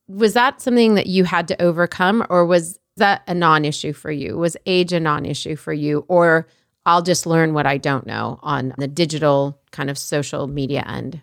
[0.08, 4.10] was that something that you had to overcome, or was that a non issue for
[4.10, 4.36] you?
[4.36, 6.04] Was age a non issue for you?
[6.08, 6.46] Or
[6.86, 11.20] I'll just learn what I don't know on the digital kind of social media end?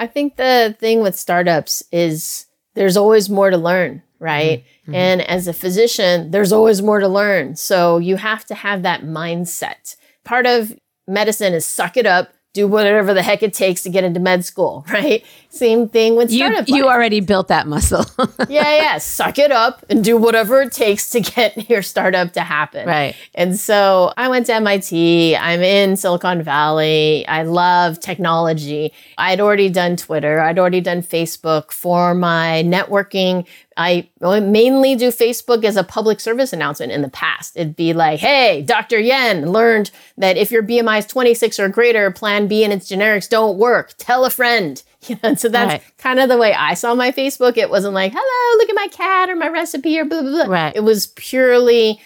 [0.00, 4.64] I think the thing with startups is there's always more to learn, right?
[4.82, 4.94] Mm-hmm.
[4.94, 7.54] And as a physician, there's always more to learn.
[7.54, 9.96] So you have to have that mindset.
[10.24, 10.72] Part of
[11.06, 14.44] medicine is suck it up, do whatever the heck it takes to get into med
[14.44, 15.24] school, right?
[15.50, 16.68] Same thing with You, startup.
[16.68, 16.94] you life.
[16.94, 18.04] already built that muscle.
[18.48, 18.98] yeah, yeah.
[18.98, 22.86] Suck it up and do whatever it takes to get your startup to happen.
[22.86, 23.14] Right.
[23.34, 25.36] And so I went to MIT.
[25.36, 27.26] I'm in Silicon Valley.
[27.26, 28.92] I love technology.
[29.18, 30.40] I'd already done Twitter.
[30.40, 33.46] I'd already done Facebook for my networking.
[33.80, 37.56] I mainly do Facebook as a public service announcement in the past.
[37.56, 38.98] It'd be like, hey, Dr.
[39.00, 43.28] Yen learned that if your BMI is 26 or greater, plan B and its generics
[43.28, 43.94] don't work.
[43.98, 44.82] Tell a friend.
[45.08, 45.82] You know, so that's Right.
[45.96, 47.56] kind of the way I saw my Facebook.
[47.56, 50.54] It wasn't like, hello, look at my cat or my recipe or blah, blah, blah.
[50.54, 50.76] Right.
[50.76, 51.98] It was purely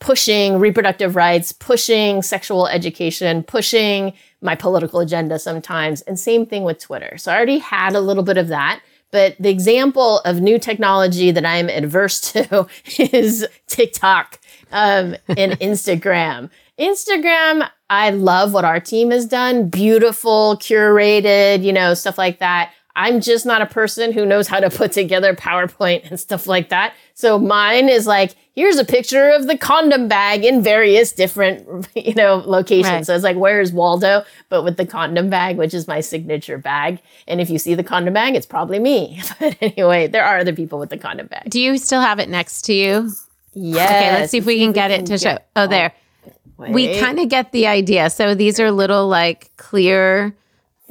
[0.00, 6.00] pushing reproductive rights, pushing sexual education, pushing my political agenda sometimes.
[6.02, 7.16] And same thing with Twitter.
[7.16, 8.80] So I already had a little bit of that.
[9.12, 12.66] But the example of new technology that I'm adverse to
[12.98, 14.40] is TikTok
[14.72, 16.50] um, and Instagram.
[16.80, 19.68] Instagram, I love what our team has done.
[19.68, 22.72] Beautiful, curated, you know, stuff like that.
[22.94, 26.68] I'm just not a person who knows how to put together PowerPoint and stuff like
[26.68, 26.94] that.
[27.14, 32.14] So mine is like, here's a picture of the condom bag in various different, you
[32.14, 32.92] know, locations.
[32.92, 33.06] Right.
[33.06, 34.24] So it's like, where's Waldo?
[34.50, 37.00] But with the condom bag, which is my signature bag.
[37.26, 39.22] And if you see the condom bag, it's probably me.
[39.40, 41.50] But anyway, there are other people with the condom bag.
[41.50, 43.10] Do you still have it next to you?
[43.54, 43.90] Yes.
[43.90, 45.38] Okay, let's see if we can get it to show.
[45.56, 45.92] Oh, there.
[46.58, 48.08] Oh, we kind of get the idea.
[48.10, 50.34] So these are little like clear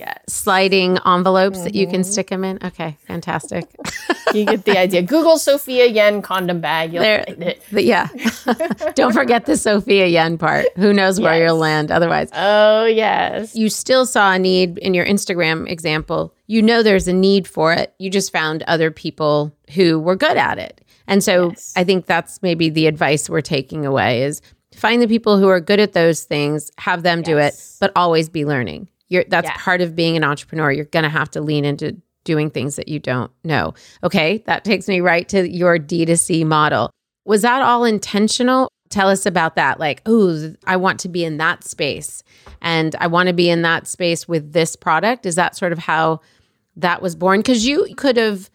[0.01, 0.23] yes.
[0.27, 1.65] sliding envelopes mm-hmm.
[1.65, 2.11] that you can mm-hmm.
[2.11, 2.59] stick them in.
[2.63, 3.65] Okay, fantastic.
[4.33, 5.01] you get the idea.
[5.01, 6.93] Google Sophia Yen condom bag.
[6.93, 7.63] You'll there, find it.
[7.71, 8.07] yeah.
[8.95, 10.65] Don't forget the Sophia Yen part.
[10.75, 11.23] Who knows yes.
[11.23, 12.29] where you'll land otherwise.
[12.33, 13.55] Oh, yes.
[13.55, 16.33] You still saw a need in your Instagram example.
[16.47, 17.93] You know there's a need for it.
[17.97, 20.81] You just found other people who were good at it.
[21.07, 21.73] And so yes.
[21.75, 24.41] I think that's maybe the advice we're taking away is
[24.73, 27.25] find the people who are good at those things, have them yes.
[27.25, 28.87] do it, but always be learning.
[29.12, 29.57] You're, that's yeah.
[29.57, 30.72] part of being an entrepreneur.
[30.72, 33.74] You're going to have to lean into doing things that you don't know.
[34.05, 36.89] Okay, that takes me right to your D2C model.
[37.26, 38.72] Was that all intentional?
[38.89, 39.82] Tell us about that.
[39.82, 42.24] Like, oh, I want to be in that space
[42.62, 45.26] and I want to be in that space with this product.
[45.26, 46.22] Is that sort of how
[46.78, 47.41] that was born?
[47.41, 48.49] Because you could have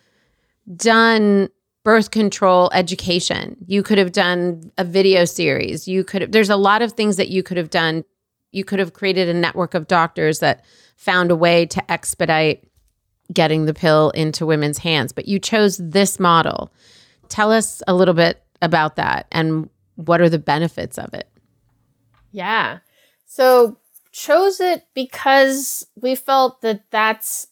[0.75, 1.51] done
[1.85, 3.59] birth control education.
[3.67, 5.87] You could have done a video series.
[5.87, 8.05] You could have, there's a lot of things that you could have done
[8.57, 10.65] you could have created a network of doctors that
[10.97, 12.67] found a way to expedite
[13.33, 16.73] getting the pill into women's hands, but you chose this model.
[17.29, 21.29] Tell us a little bit about that and what are the benefits of it?
[22.33, 22.79] Yeah.
[23.27, 23.79] So,
[24.13, 27.49] chose it because we felt that that's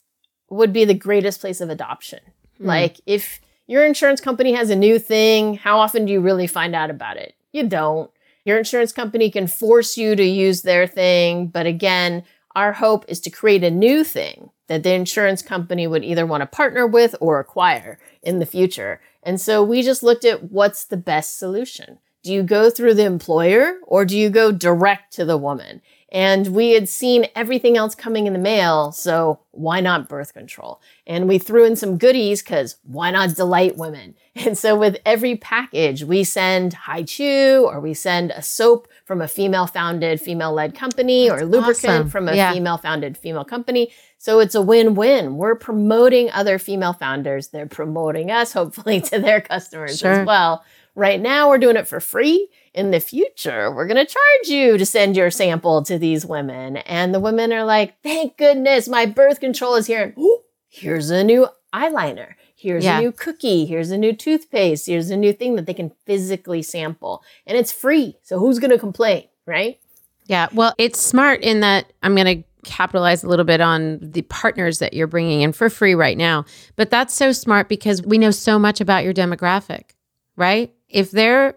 [0.48, 2.20] would be the greatest place of adoption.
[2.58, 2.66] Mm.
[2.66, 6.74] Like if your insurance company has a new thing, how often do you really find
[6.74, 7.34] out about it?
[7.52, 8.10] You don't.
[8.44, 12.24] Your insurance company can force you to use their thing, but again,
[12.54, 16.42] our hope is to create a new thing that the insurance company would either want
[16.42, 19.00] to partner with or acquire in the future.
[19.22, 21.98] And so we just looked at what's the best solution.
[22.22, 25.82] Do you go through the employer or do you go direct to the woman?
[26.14, 30.80] And we had seen everything else coming in the mail, so why not birth control?
[31.08, 34.14] And we threw in some goodies because why not delight women?
[34.36, 39.28] And so with every package, we send Hi-Chew or we send a soap from a
[39.28, 42.10] female founded, female led company That's or lubricant awesome.
[42.10, 42.52] from a yeah.
[42.52, 43.92] female founded, female company.
[44.18, 45.36] So it's a win win.
[45.36, 47.48] We're promoting other female founders.
[47.48, 50.10] They're promoting us, hopefully, to their customers sure.
[50.10, 50.64] as well.
[50.96, 52.48] Right now, we're doing it for free.
[52.74, 56.78] In the future, we're going to charge you to send your sample to these women.
[56.78, 60.02] And the women are like, thank goodness my birth control is here.
[60.02, 62.34] And ooh, here's a new eyeliner.
[62.56, 62.98] Here's yeah.
[62.98, 63.64] a new cookie.
[63.64, 64.86] Here's a new toothpaste.
[64.86, 67.22] Here's a new thing that they can physically sample.
[67.46, 68.16] And it's free.
[68.22, 69.78] So who's going to complain, right?
[70.26, 70.48] Yeah.
[70.52, 74.80] Well, it's smart in that I'm going to capitalize a little bit on the partners
[74.80, 76.44] that you're bringing in for free right now.
[76.74, 79.90] But that's so smart because we know so much about your demographic,
[80.36, 80.72] right?
[80.88, 81.56] If they're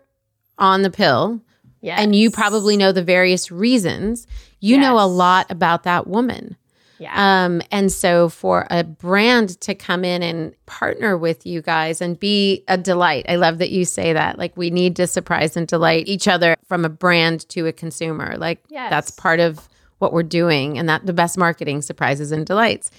[0.57, 1.41] on the pill
[1.81, 1.99] yes.
[1.99, 4.27] and you probably know the various reasons,
[4.59, 4.81] you yes.
[4.83, 6.55] know a lot about that woman.
[6.99, 7.45] Yeah.
[7.45, 12.19] Um, and so for a brand to come in and partner with you guys and
[12.19, 14.39] be a delight, I love that you say that.
[14.39, 18.35] Like we need to surprise and delight each other from a brand to a consumer.
[18.37, 18.89] Like yes.
[18.89, 22.91] that's part of what we're doing, and that the best marketing surprises and delights.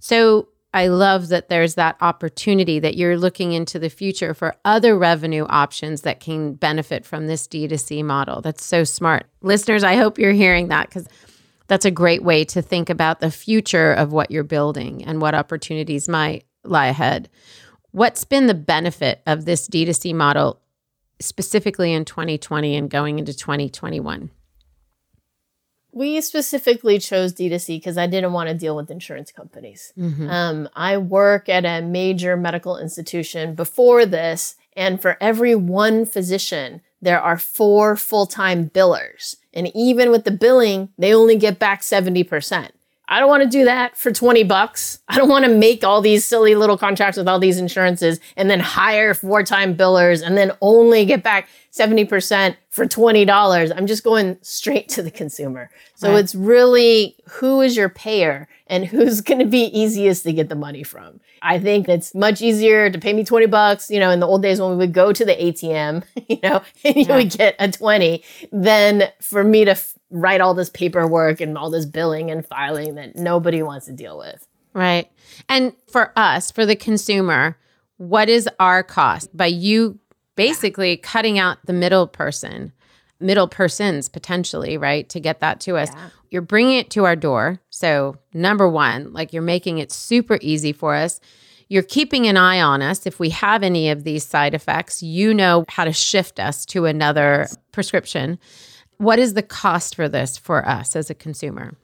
[0.00, 4.96] So I love that there's that opportunity that you're looking into the future for other
[4.96, 8.40] revenue options that can benefit from this D2C model.
[8.40, 9.26] That's so smart.
[9.42, 11.08] Listeners, I hope you're hearing that because
[11.66, 15.34] that's a great way to think about the future of what you're building and what
[15.34, 17.28] opportunities might lie ahead.
[17.90, 20.60] What's been the benefit of this D2C model
[21.20, 24.30] specifically in 2020 and going into 2021?
[25.92, 29.92] We specifically chose D2C because I didn't want to deal with insurance companies.
[29.98, 30.28] Mm-hmm.
[30.28, 36.80] Um, I work at a major medical institution before this, and for every one physician,
[37.02, 39.36] there are four full time billers.
[39.52, 42.70] And even with the billing, they only get back 70%.
[43.10, 45.00] I don't want to do that for 20 bucks.
[45.08, 48.48] I don't want to make all these silly little contracts with all these insurances and
[48.48, 53.76] then hire four time billers and then only get back 70% for $20.
[53.76, 55.70] I'm just going straight to the consumer.
[55.96, 56.20] So right.
[56.20, 60.54] it's really who is your payer and who's going to be easiest to get the
[60.54, 61.18] money from.
[61.42, 64.42] I think it's much easier to pay me 20 bucks, you know, in the old
[64.42, 67.16] days when we would go to the ATM, you know, and you yeah.
[67.16, 71.70] would get a 20 than for me to f- write all this paperwork and all
[71.70, 74.46] this billing and filing that nobody wants to deal with.
[74.72, 75.10] Right.
[75.48, 77.56] And for us, for the consumer,
[77.96, 79.98] what is our cost by you
[80.36, 82.72] basically cutting out the middle person?
[83.20, 85.08] middle persons potentially, right?
[85.10, 85.90] To get that to us.
[85.92, 86.08] Yeah.
[86.30, 87.60] You're bringing it to our door.
[87.70, 91.20] So, number one, like you're making it super easy for us.
[91.68, 93.06] You're keeping an eye on us.
[93.06, 96.86] If we have any of these side effects, you know how to shift us to
[96.86, 98.38] another prescription.
[99.00, 101.74] What is the cost for this for us as a consumer?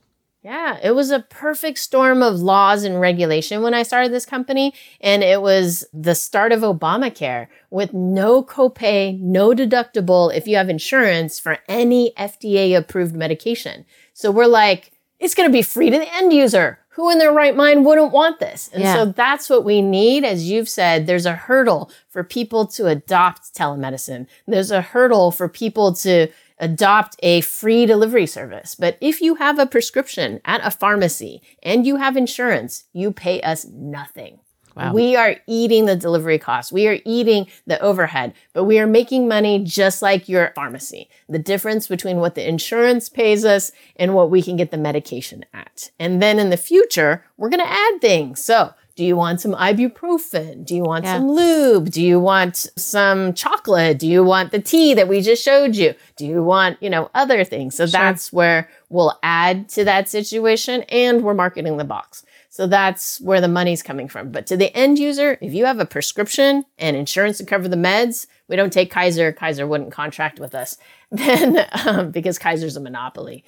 [0.43, 4.75] Yeah, it was a perfect storm of laws and regulation when I started this company.
[5.01, 10.69] And it was the start of Obamacare with no copay, no deductible if you have
[10.69, 13.87] insurance for any FDA approved medication.
[14.13, 16.81] So we're like, it's going to be free to the end user.
[16.91, 18.69] Who in their right mind wouldn't want this?
[18.75, 18.95] And yeah.
[18.95, 20.25] so that's what we need.
[20.25, 24.27] As you've said, there's a hurdle for people to adopt telemedicine.
[24.47, 28.75] There's a hurdle for people to adopt a free delivery service.
[28.75, 33.41] But if you have a prescription at a pharmacy and you have insurance, you pay
[33.43, 34.41] us nothing.
[34.77, 34.93] Wow.
[34.93, 36.71] We are eating the delivery costs.
[36.71, 41.09] We are eating the overhead, but we are making money just like your pharmacy.
[41.31, 45.47] The difference between what the insurance pays us and what we can get the medication
[45.55, 45.91] at.
[45.99, 48.45] And then in the future, we're going to add things.
[48.45, 50.65] So do you want some ibuprofen?
[50.65, 51.19] Do you want yeah.
[51.19, 51.91] some lube?
[51.91, 53.99] Do you want some chocolate?
[53.99, 55.95] Do you want the tea that we just showed you?
[56.17, 57.77] Do you want, you know, other things?
[57.77, 57.93] So sure.
[57.93, 62.25] that's where we'll add to that situation and we're marketing the box.
[62.49, 64.33] So that's where the money's coming from.
[64.33, 67.77] But to the end user, if you have a prescription and insurance to cover the
[67.77, 69.31] meds, we don't take Kaiser.
[69.31, 70.79] Kaiser wouldn't contract with us
[71.11, 73.45] then um, because Kaiser's a monopoly.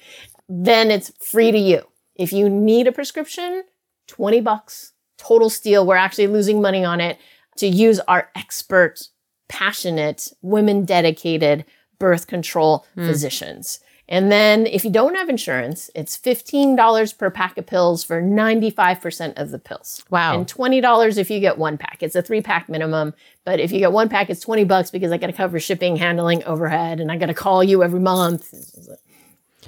[0.47, 1.81] Then it's free to you.
[2.15, 3.63] If you need a prescription,
[4.05, 5.85] 20 bucks total steal.
[5.85, 7.19] We're actually losing money on it
[7.57, 9.09] to use our expert,
[9.47, 11.65] passionate, women dedicated
[11.99, 13.05] birth control mm.
[13.05, 13.79] physicians.
[14.11, 19.39] And then if you don't have insurance, it's $15 per pack of pills for 95%
[19.39, 20.03] of the pills.
[20.09, 20.33] Wow.
[20.33, 22.01] And $20 if you get one pack.
[22.01, 23.13] It's a three pack minimum.
[23.45, 25.95] But if you get one pack, it's 20 bucks because I got to cover shipping,
[25.95, 28.51] handling, overhead, and I got to call you every month.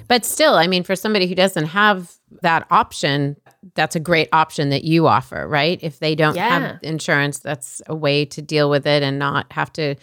[0.08, 3.36] But still, I mean, for somebody who doesn't have that option,
[3.74, 5.78] that's a great option that you offer, right?
[5.82, 6.58] If they don't yeah.
[6.58, 9.94] have insurance, that's a way to deal with it and not have to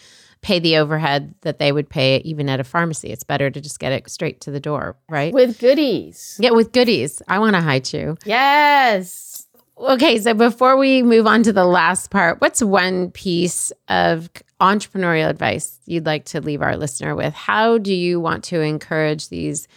[0.42, 3.10] pay the overhead that they would pay even at a pharmacy.
[3.10, 5.32] It's better to just get it straight to the door, right?
[5.32, 6.38] With goodies.
[6.40, 7.20] Yeah, with goodies.
[7.28, 8.16] I want to Hi-Chew.
[8.24, 9.46] Yes.
[9.76, 14.30] Okay, so before we move on to the last part, what's one piece of
[14.60, 17.32] entrepreneurial advice you'd like to leave our listener with?
[17.34, 19.68] How do you want to encourage these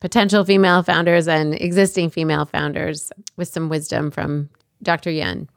[0.00, 4.48] potential female founders and existing female founders with some wisdom from
[4.82, 5.10] Dr.
[5.10, 5.48] Yen?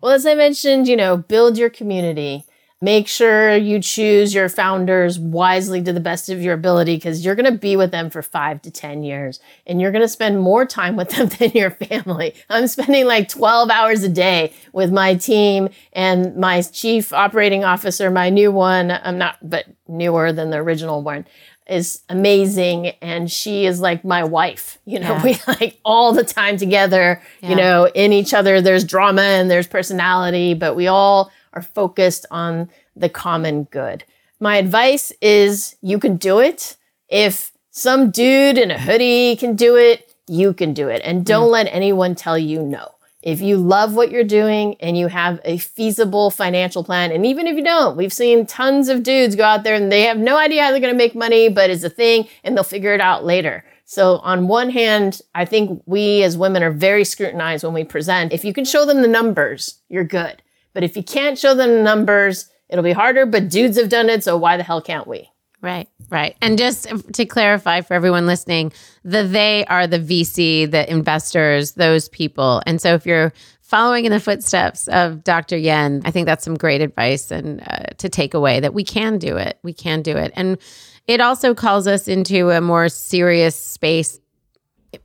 [0.00, 2.44] Well, as I mentioned, you know, build your community.
[2.82, 7.34] Make sure you choose your founders wisely to the best of your ability because you're
[7.34, 10.40] going to be with them for five to 10 years and you're going to spend
[10.40, 12.34] more time with them than your family.
[12.50, 18.10] I'm spending like 12 hours a day with my team and my chief operating officer,
[18.10, 18.90] my new one.
[18.90, 21.24] I'm not, but newer than the original one
[21.68, 25.22] is amazing and she is like my wife you know yeah.
[25.22, 27.48] we like all the time together yeah.
[27.48, 32.26] you know in each other there's drama and there's personality but we all are focused
[32.30, 34.04] on the common good
[34.38, 36.76] my advice is you can do it
[37.08, 41.48] if some dude in a hoodie can do it you can do it and don't
[41.48, 41.52] mm.
[41.52, 42.95] let anyone tell you no
[43.26, 47.48] if you love what you're doing and you have a feasible financial plan, and even
[47.48, 50.38] if you don't, we've seen tons of dudes go out there and they have no
[50.38, 53.00] idea how they're going to make money, but it's a thing and they'll figure it
[53.00, 53.64] out later.
[53.84, 58.32] So, on one hand, I think we as women are very scrutinized when we present.
[58.32, 60.40] If you can show them the numbers, you're good.
[60.72, 63.26] But if you can't show them the numbers, it'll be harder.
[63.26, 65.30] But dudes have done it, so why the hell can't we?
[65.62, 66.36] Right, right.
[66.40, 68.72] And just to clarify for everyone listening,
[69.04, 72.62] the they are the VC, the investors, those people.
[72.66, 73.32] And so if you're
[73.62, 75.56] following in the footsteps of Dr.
[75.56, 79.18] Yen, I think that's some great advice and uh, to take away that we can
[79.18, 79.58] do it.
[79.62, 80.32] We can do it.
[80.36, 80.58] And
[81.06, 84.20] it also calls us into a more serious space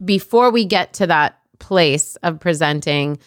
[0.03, 3.17] before we get to that place of presenting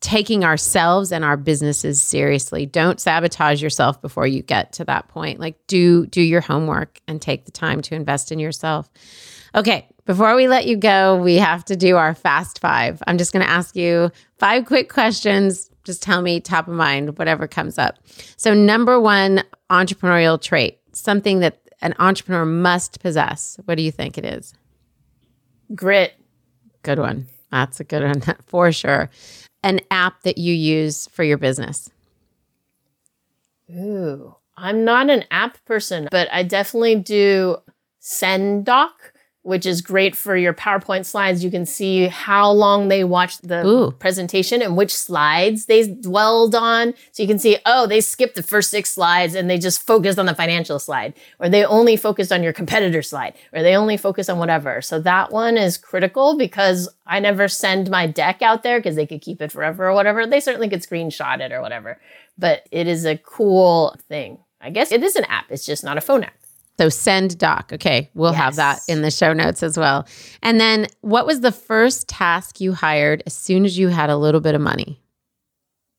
[0.00, 2.66] taking ourselves and our businesses seriously.
[2.66, 5.40] Don't sabotage yourself before you get to that point.
[5.40, 8.90] Like do do your homework and take the time to invest in yourself.
[9.54, 13.02] Okay, before we let you go, we have to do our fast 5.
[13.06, 15.70] I'm just going to ask you five quick questions.
[15.84, 17.98] Just tell me top of mind whatever comes up.
[18.36, 23.58] So number 1 entrepreneurial trait, something that an entrepreneur must possess.
[23.64, 24.52] What do you think it is?
[25.74, 26.12] Grit.
[26.82, 27.26] Good one.
[27.50, 29.10] That's a good one for sure
[29.66, 31.90] an app that you use for your business?
[33.68, 37.56] Ooh, I'm not an app person, but I definitely do
[38.00, 38.90] SendDoc,
[39.46, 41.44] which is great for your PowerPoint slides.
[41.44, 43.92] You can see how long they watched the Ooh.
[43.92, 46.94] presentation and which slides they dwelled on.
[47.12, 50.18] So you can see, oh, they skipped the first six slides and they just focused
[50.18, 53.96] on the financial slide, or they only focused on your competitor slide, or they only
[53.96, 54.82] focused on whatever.
[54.82, 59.06] So that one is critical because I never send my deck out there because they
[59.06, 60.26] could keep it forever or whatever.
[60.26, 62.00] They certainly could screenshot it or whatever,
[62.36, 64.38] but it is a cool thing.
[64.60, 65.46] I guess it is an app.
[65.50, 66.34] It's just not a phone app.
[66.78, 67.70] So send doc.
[67.72, 68.10] Okay.
[68.14, 70.06] We'll have that in the show notes as well.
[70.42, 74.16] And then what was the first task you hired as soon as you had a
[74.16, 75.00] little bit of money?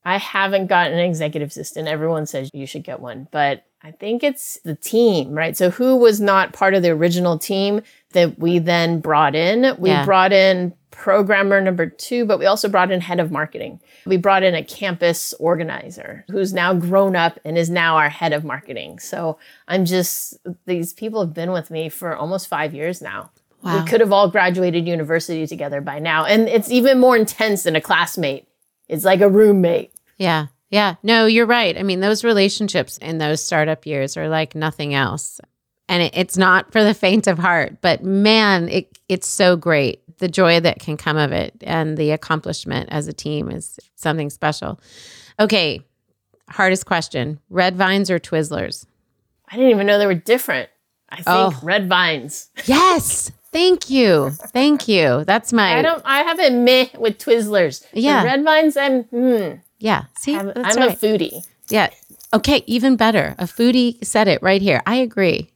[0.04, 1.88] I haven't gotten an executive assistant.
[1.88, 5.56] Everyone says you should get one, but I think it's the team, right?
[5.56, 9.76] So who was not part of the original team that we then brought in?
[9.78, 10.04] We Yeah.
[10.04, 13.80] brought in programmer number two, but we also brought in head of marketing.
[14.08, 18.34] We brought in a campus organizer who's now grown up and is now our head
[18.34, 18.98] of marketing.
[19.00, 23.30] So I'm just, these people have been with me for almost five years now.
[23.62, 23.80] Wow.
[23.80, 26.26] We could have all graduated university together by now.
[26.26, 28.48] And it's even more intense than a classmate.
[28.88, 29.92] It's like a roommate.
[30.18, 30.48] Yeah.
[30.70, 30.96] Yeah.
[31.04, 31.78] No, you're right.
[31.78, 35.40] I mean, those relationships in those startup years are like nothing else.
[35.90, 40.02] And it, it's not for the faint of heart, but man, it, it's so great.
[40.18, 44.30] The joy that can come of it and the accomplishment as a team is something
[44.30, 44.80] special.
[45.40, 45.82] Okay.
[46.50, 48.86] Hardest question red vines or Twizzlers?
[49.50, 50.70] I didn't even know they were different.
[51.10, 51.60] I think Oh.
[51.64, 52.50] red vines.
[52.66, 53.32] Yes.
[53.54, 54.32] Thank you.
[54.32, 55.24] Thank you.
[55.26, 56.02] That's my, I don't.
[56.04, 57.90] I have a meh with Twizzlers.
[57.92, 58.24] The Yeah.
[58.26, 58.76] red vines.
[58.76, 59.04] I'm.
[59.04, 59.52] Hmm.
[59.80, 60.06] Yeah.
[60.18, 61.46] See, I'm, I'm a foodie.
[61.70, 61.90] yeah.
[62.34, 62.64] Okay.
[62.68, 63.36] Even better.
[63.38, 64.82] A foodie said it right here.
[64.86, 65.50] I agree.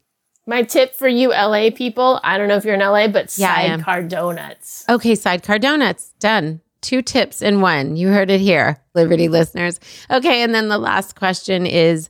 [0.48, 2.20] My tip for you LA people.
[2.24, 4.86] I don't know if you're in LA, but Yeah, sidecar donuts.
[4.90, 6.14] Okay, sidecar donuts.
[6.20, 6.62] Done.
[6.82, 7.96] Two tips in one.
[7.96, 9.80] You heard it here, Liberty listeners.
[10.10, 12.10] Okay, and then the last question is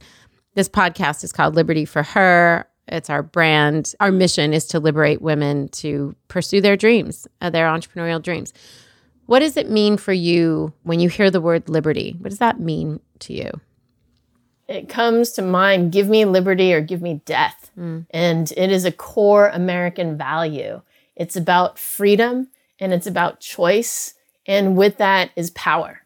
[0.55, 2.66] this podcast is called Liberty for Her.
[2.88, 3.93] It's our brand.
[3.99, 8.53] Our mission is to liberate women to pursue their dreams, uh, their entrepreneurial dreams.
[9.32, 12.18] What does it mean for you when you hear the word liberty?
[12.20, 13.62] What does that mean to you?
[14.68, 15.94] It comes to mind.
[15.94, 18.02] Give me liberty or give me death, hmm.
[18.10, 20.82] and it is a core American value.
[21.16, 24.16] It's about freedom and it's about choice,
[24.46, 26.02] and with that is power.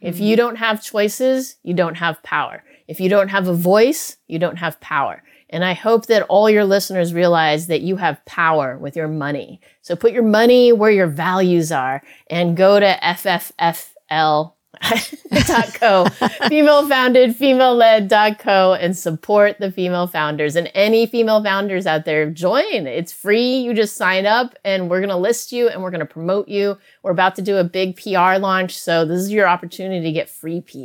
[0.00, 0.38] If you hmm.
[0.38, 2.64] don't have choices, you don't have power.
[2.88, 5.22] If you don't have a voice, you don't have power.
[5.50, 9.60] And I hope that all your listeners realize that you have power with your money.
[9.82, 14.52] So put your money where your values are and go to FFFL.
[15.74, 16.04] co
[16.48, 22.04] female founded female led co and support the female founders and any female founders out
[22.04, 25.82] there join it's free you just sign up and we're going to list you and
[25.82, 28.08] we're going to promote you we're about to do a big pr
[28.38, 30.78] launch so this is your opportunity to get free pr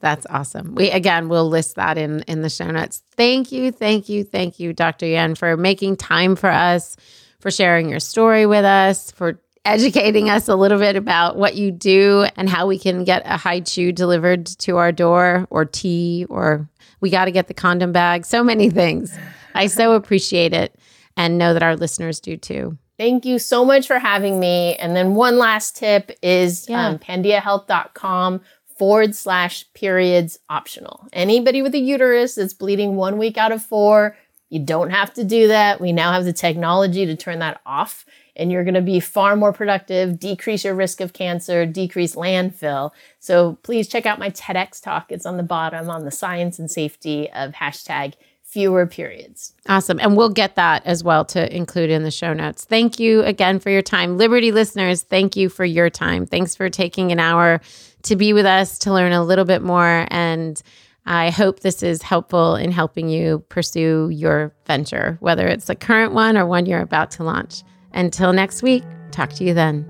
[0.00, 0.74] That's awesome.
[0.74, 3.02] We again we'll list that in in the show notes.
[3.16, 5.06] Thank you, thank you, thank you, Dr.
[5.06, 6.96] Yen, for making time for us,
[7.38, 11.70] for sharing your story with us, for educating us a little bit about what you
[11.70, 16.68] do and how we can get a Hi-Chew delivered to our door or tea or
[17.00, 18.24] we got to get the condom bag.
[18.26, 19.16] So many things.
[19.54, 20.74] I so appreciate it
[21.16, 22.78] and know that our listeners do too.
[22.98, 24.76] Thank you so much for having me.
[24.76, 26.86] And then one last tip is Yeah.
[26.88, 28.42] um, pandiahealth.com
[28.78, 31.06] forward slash periods optional.
[31.12, 34.16] Anybody with a uterus that's bleeding one week out of four,
[34.48, 35.80] you don't have to do that.
[35.80, 38.04] We now have the technology to turn that off.
[38.40, 42.90] And you're going to be far more productive, decrease your risk of cancer, decrease landfill.
[43.18, 45.12] So please check out my TEDx talk.
[45.12, 49.52] It's on the bottom on the science and safety of hashtag fewer periods.
[49.68, 50.00] Awesome.
[50.00, 52.64] And we'll get that as well to include in the show notes.
[52.64, 54.18] Thank you again for your time.
[54.18, 56.26] Liberty listeners, thank you for your time.
[56.26, 57.60] Thanks for taking an hour
[58.02, 60.06] to be with us to learn a little bit more.
[60.10, 60.60] And
[61.06, 66.12] I hope this is helpful in helping you pursue your venture, whether it's the current
[66.12, 67.62] one or one you're about to launch.
[67.92, 69.86] Until next week, talk to you then.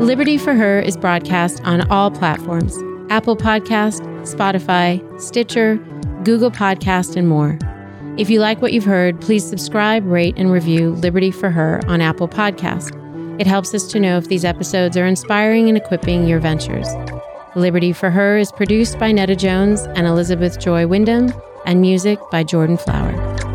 [0.00, 2.76] Liberty for Her is broadcast on all platforms
[3.10, 5.76] Apple Podcast, Spotify, Stitcher,
[6.24, 7.58] Google Podcast, and more.
[8.16, 12.00] If you like what you've heard, please subscribe, rate, and review Liberty for Her on
[12.00, 12.97] Apple Podcast.
[13.38, 16.88] It helps us to know if these episodes are inspiring and equipping your ventures.
[17.54, 21.32] Liberty for Her is produced by Netta Jones and Elizabeth Joy Wyndham,
[21.64, 23.47] and music by Jordan Flower.